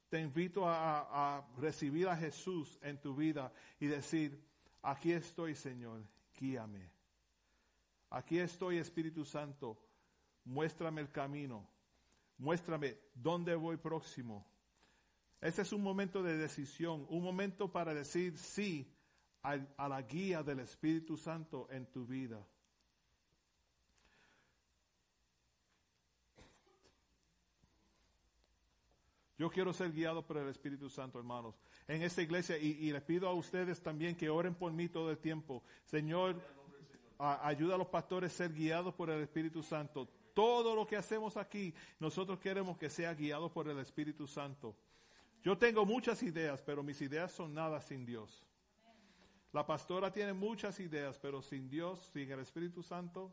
[0.09, 4.43] te invito a, a- a recibir a Jesús en tu vida y decir,
[4.82, 6.02] aquí estoy Señor,
[6.39, 6.90] guíame.
[8.11, 9.78] Aquí estoy Espíritu Santo,
[10.45, 11.69] muéstrame el camino,
[12.39, 14.47] muéstrame dónde voy próximo.
[15.41, 18.93] Ese es un momento de decisión, un momento para decir sí
[19.43, 22.47] a, la guía del Espíritu Santo en tu vida.
[29.39, 31.55] Yo quiero ser guiado por el Espíritu Santo, hermanos,
[31.89, 35.17] en esta iglesia y, les pido a ustedes también que oren por mí todo el
[35.17, 35.62] tiempo.
[35.87, 36.39] Señor,
[37.19, 40.11] ayuda a los pastores a ser guiados por el Espíritu Santo.
[40.41, 44.75] Todo lo que hacemos aquí, nosotros queremos que sea guiado por el Espíritu Santo.
[45.43, 48.43] Yo tengo muchas ideas, pero mis ideas son nada sin Dios.
[49.53, 53.31] La pastora tiene muchas ideas, pero sin Dios, sin el Espíritu Santo,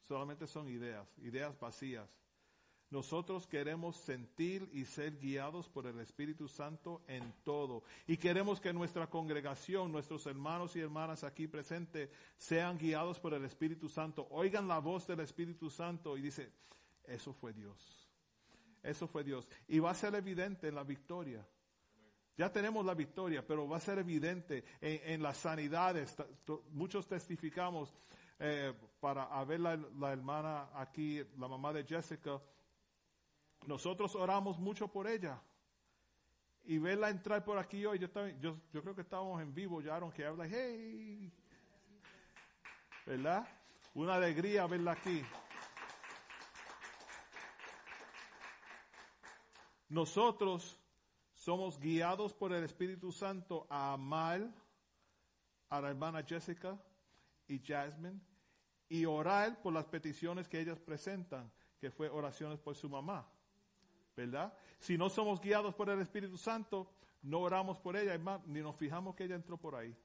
[0.00, 2.10] solamente son ideas, ideas vacías.
[2.92, 7.84] Nosotros queremos sentir y ser guiados por el Espíritu Santo en todo.
[8.06, 13.46] Y queremos que nuestra congregación, nuestros hermanos y hermanas aquí presentes, sean guiados por el
[13.46, 14.28] Espíritu Santo.
[14.30, 16.52] Oigan la voz del Espíritu Santo y dice,
[17.04, 18.10] eso fue Dios.
[18.82, 19.48] Eso fue Dios.
[19.68, 21.48] Y va a ser evidente en la victoria.
[22.36, 26.14] Ya tenemos la victoria, pero va a ser evidente en, en las sanidades.
[26.72, 27.94] Muchos testificamos
[28.38, 32.38] eh, para a ver la, la hermana aquí, la mamá de Jessica.
[33.66, 35.40] Nosotros oramos mucho por ella.
[36.64, 38.08] Y verla entrar por aquí hoy, yo,
[38.40, 41.32] yo, yo creo que estábamos en vivo, ya que habla, hey,
[43.04, 43.46] ¿verdad?
[43.94, 45.24] Una alegría verla aquí.
[49.88, 50.78] Nosotros
[51.34, 54.48] somos guiados por el Espíritu Santo a amar
[55.68, 56.80] a la hermana Jessica
[57.48, 58.20] y Jasmine
[58.88, 63.26] y orar por las peticiones que ellas presentan, que fue oraciones por su mamá.
[64.16, 64.52] ¿Verdad?
[64.78, 68.76] Si no somos guiados por el Espíritu Santo, no oramos por ella, hermano, ni nos
[68.76, 69.96] fijamos que ella entró por ahí.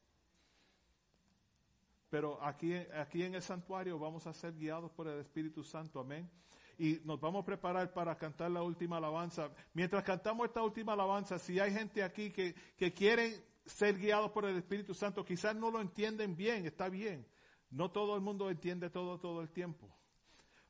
[2.09, 6.29] Pero aquí, aquí en el santuario vamos a ser guiados por el Espíritu Santo, amén.
[6.77, 9.49] Y nos vamos a preparar para cantar la última alabanza.
[9.73, 14.45] Mientras cantamos esta última alabanza, si hay gente aquí que, que quieren ser guiados por
[14.45, 17.25] el Espíritu Santo, quizás no lo entienden bien, está bien.
[17.71, 19.89] No todo el mundo entiende todo todo el tiempo.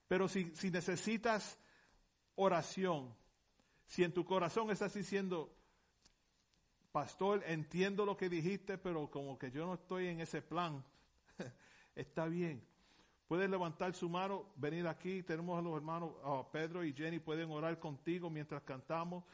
[0.08, 1.60] Pero si, si necesitas
[2.36, 3.14] oración,
[3.88, 5.52] si en tu corazón estás diciendo,
[6.92, 10.84] pastor, entiendo lo que dijiste, pero como que yo no estoy en ese plan,
[11.96, 12.64] está bien.
[13.28, 16.12] Puedes levantar su mano, venir aquí, tenemos a los hermanos
[16.52, 19.26] Pedro y Jenny, pueden orar contigo mientras cantamos,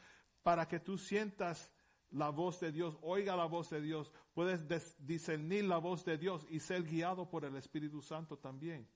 [0.42, 1.70] para que tú sientas
[2.10, 6.18] la voz de Dios, oiga la voz de Dios, puedes des- discernir la voz de
[6.18, 8.86] Dios y ser guiado por el Espíritu Santo también.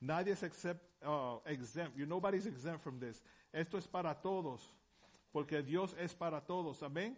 [0.00, 1.96] Nadie es except, uh, exempt.
[1.96, 3.22] You, nobody's exempt from this.
[3.52, 4.74] Esto es para todos,
[5.36, 6.82] porque Dios es para todos.
[6.82, 7.14] Amén.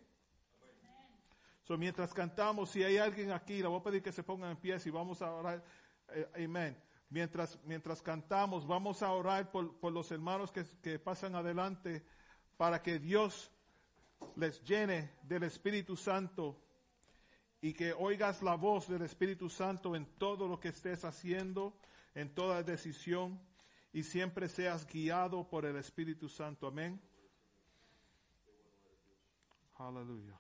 [1.63, 4.57] So, mientras cantamos, si hay alguien aquí, le voy a pedir que se pongan en
[4.57, 5.65] pie y vamos a orar.
[6.09, 6.77] Eh, amén.
[7.11, 12.05] Mientras, mientras cantamos, vamos a orar por, por los hermanos que, que pasan adelante
[12.57, 13.53] para que Dios
[14.35, 16.61] les llene del Espíritu Santo
[17.61, 21.79] y que oigas la voz del Espíritu Santo en todo lo que estés haciendo,
[22.17, 23.41] en toda decisión
[23.93, 26.67] y siempre seas guiado por el Espíritu Santo.
[26.67, 27.01] Amén.
[29.79, 30.39] Aleluya.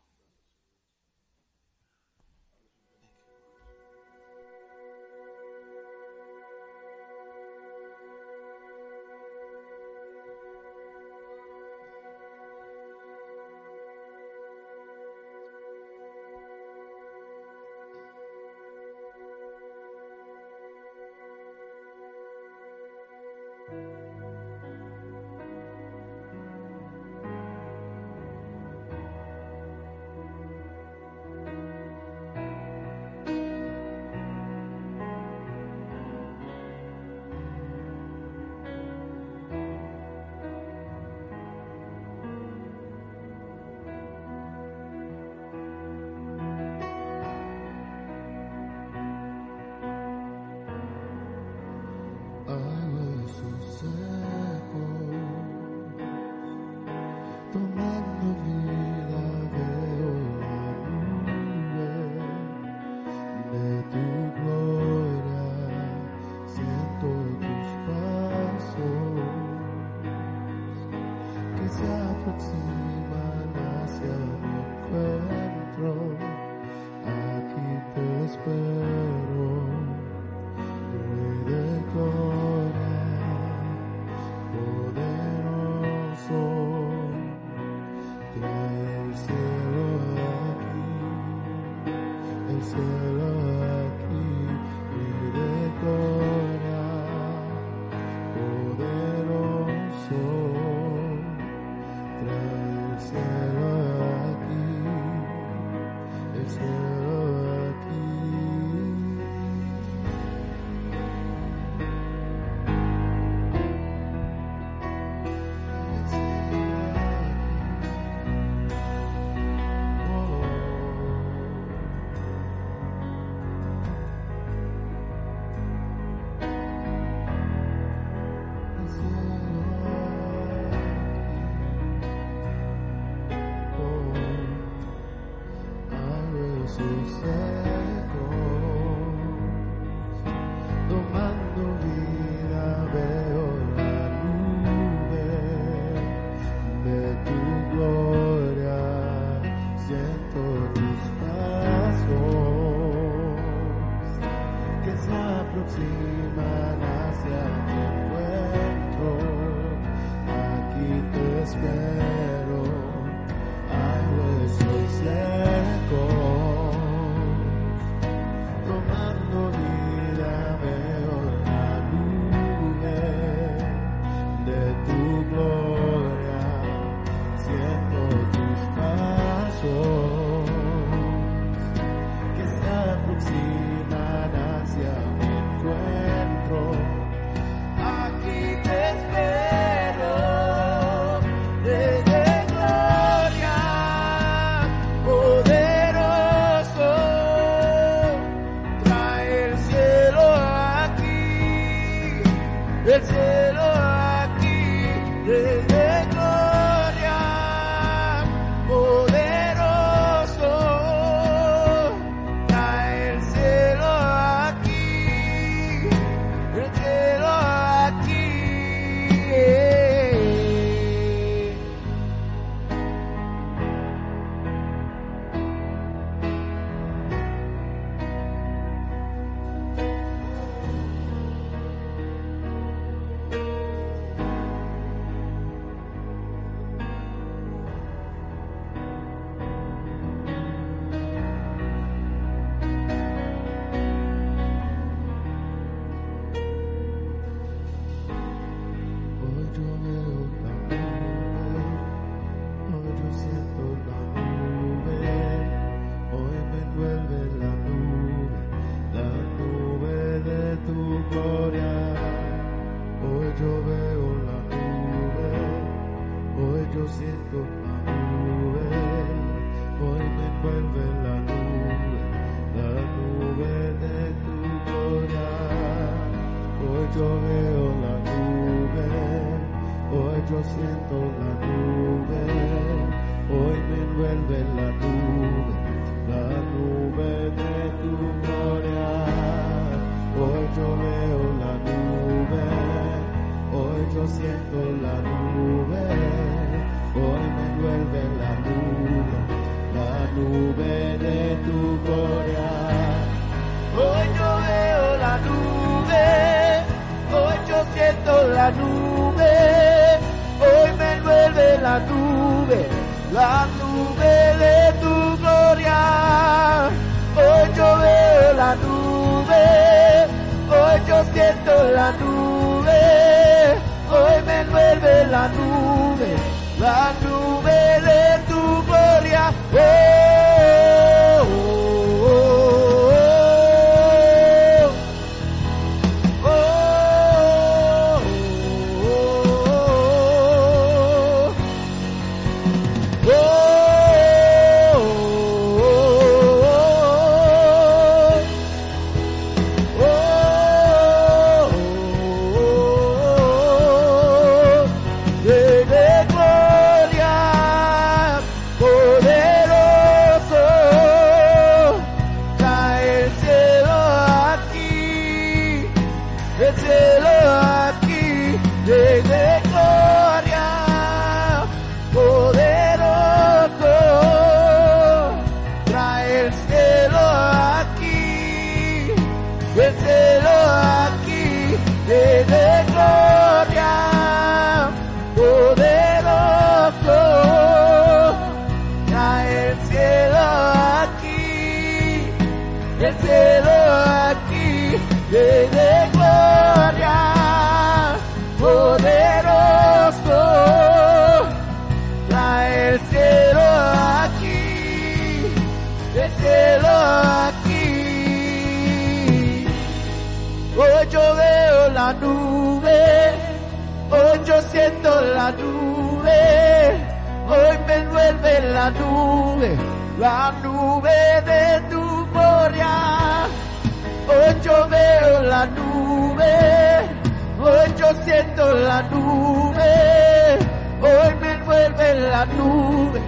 [428.09, 430.39] siento la nube,
[430.81, 433.01] hoy me envuelve la nube,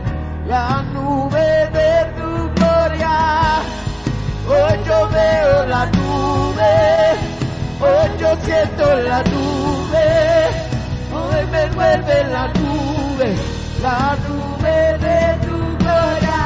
[0.47, 1.47] la nube
[1.77, 3.17] de tu gloria.
[4.47, 6.73] Hoy yo veo la nube,
[7.81, 10.07] hoy yo siento la nube,
[11.15, 13.29] hoy me envuelve la nube,
[13.83, 16.41] la nube de tu gloria.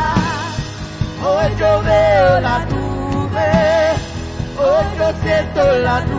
[1.26, 3.51] Hoy yo veo la nube,
[4.62, 6.13] hoy yo siento la nube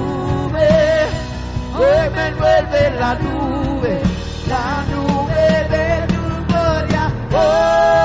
[1.77, 4.01] que me envuelve la nube,
[4.47, 7.11] la nube de tu gloria.
[7.33, 8.04] Oh,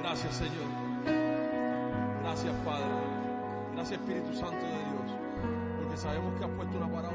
[0.00, 0.68] Gracias, Señor.
[2.22, 2.84] Gracias, Padre.
[3.72, 5.18] Gracias, Espíritu Santo de Dios.
[5.78, 7.11] Porque sabemos que has puesto una palabra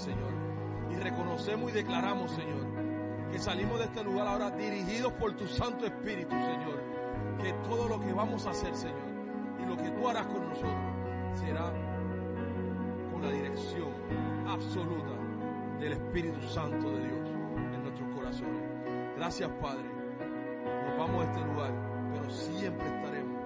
[0.00, 0.32] Señor.
[0.90, 2.66] Y reconocemos y declaramos, Señor,
[3.30, 6.82] que salimos de este lugar ahora dirigidos por tu Santo Espíritu, Señor.
[7.40, 8.98] Que todo lo que vamos a hacer, Señor,
[9.62, 10.72] y lo que tú harás con nosotros,
[11.34, 11.72] será
[13.12, 13.88] con la dirección
[14.46, 15.12] absoluta
[15.78, 17.28] del Espíritu Santo de Dios
[17.74, 18.62] en nuestros corazones.
[19.16, 20.00] Gracias, Padre
[20.64, 21.72] nos vamos a este lugar,
[22.12, 23.40] pero siempre estaremos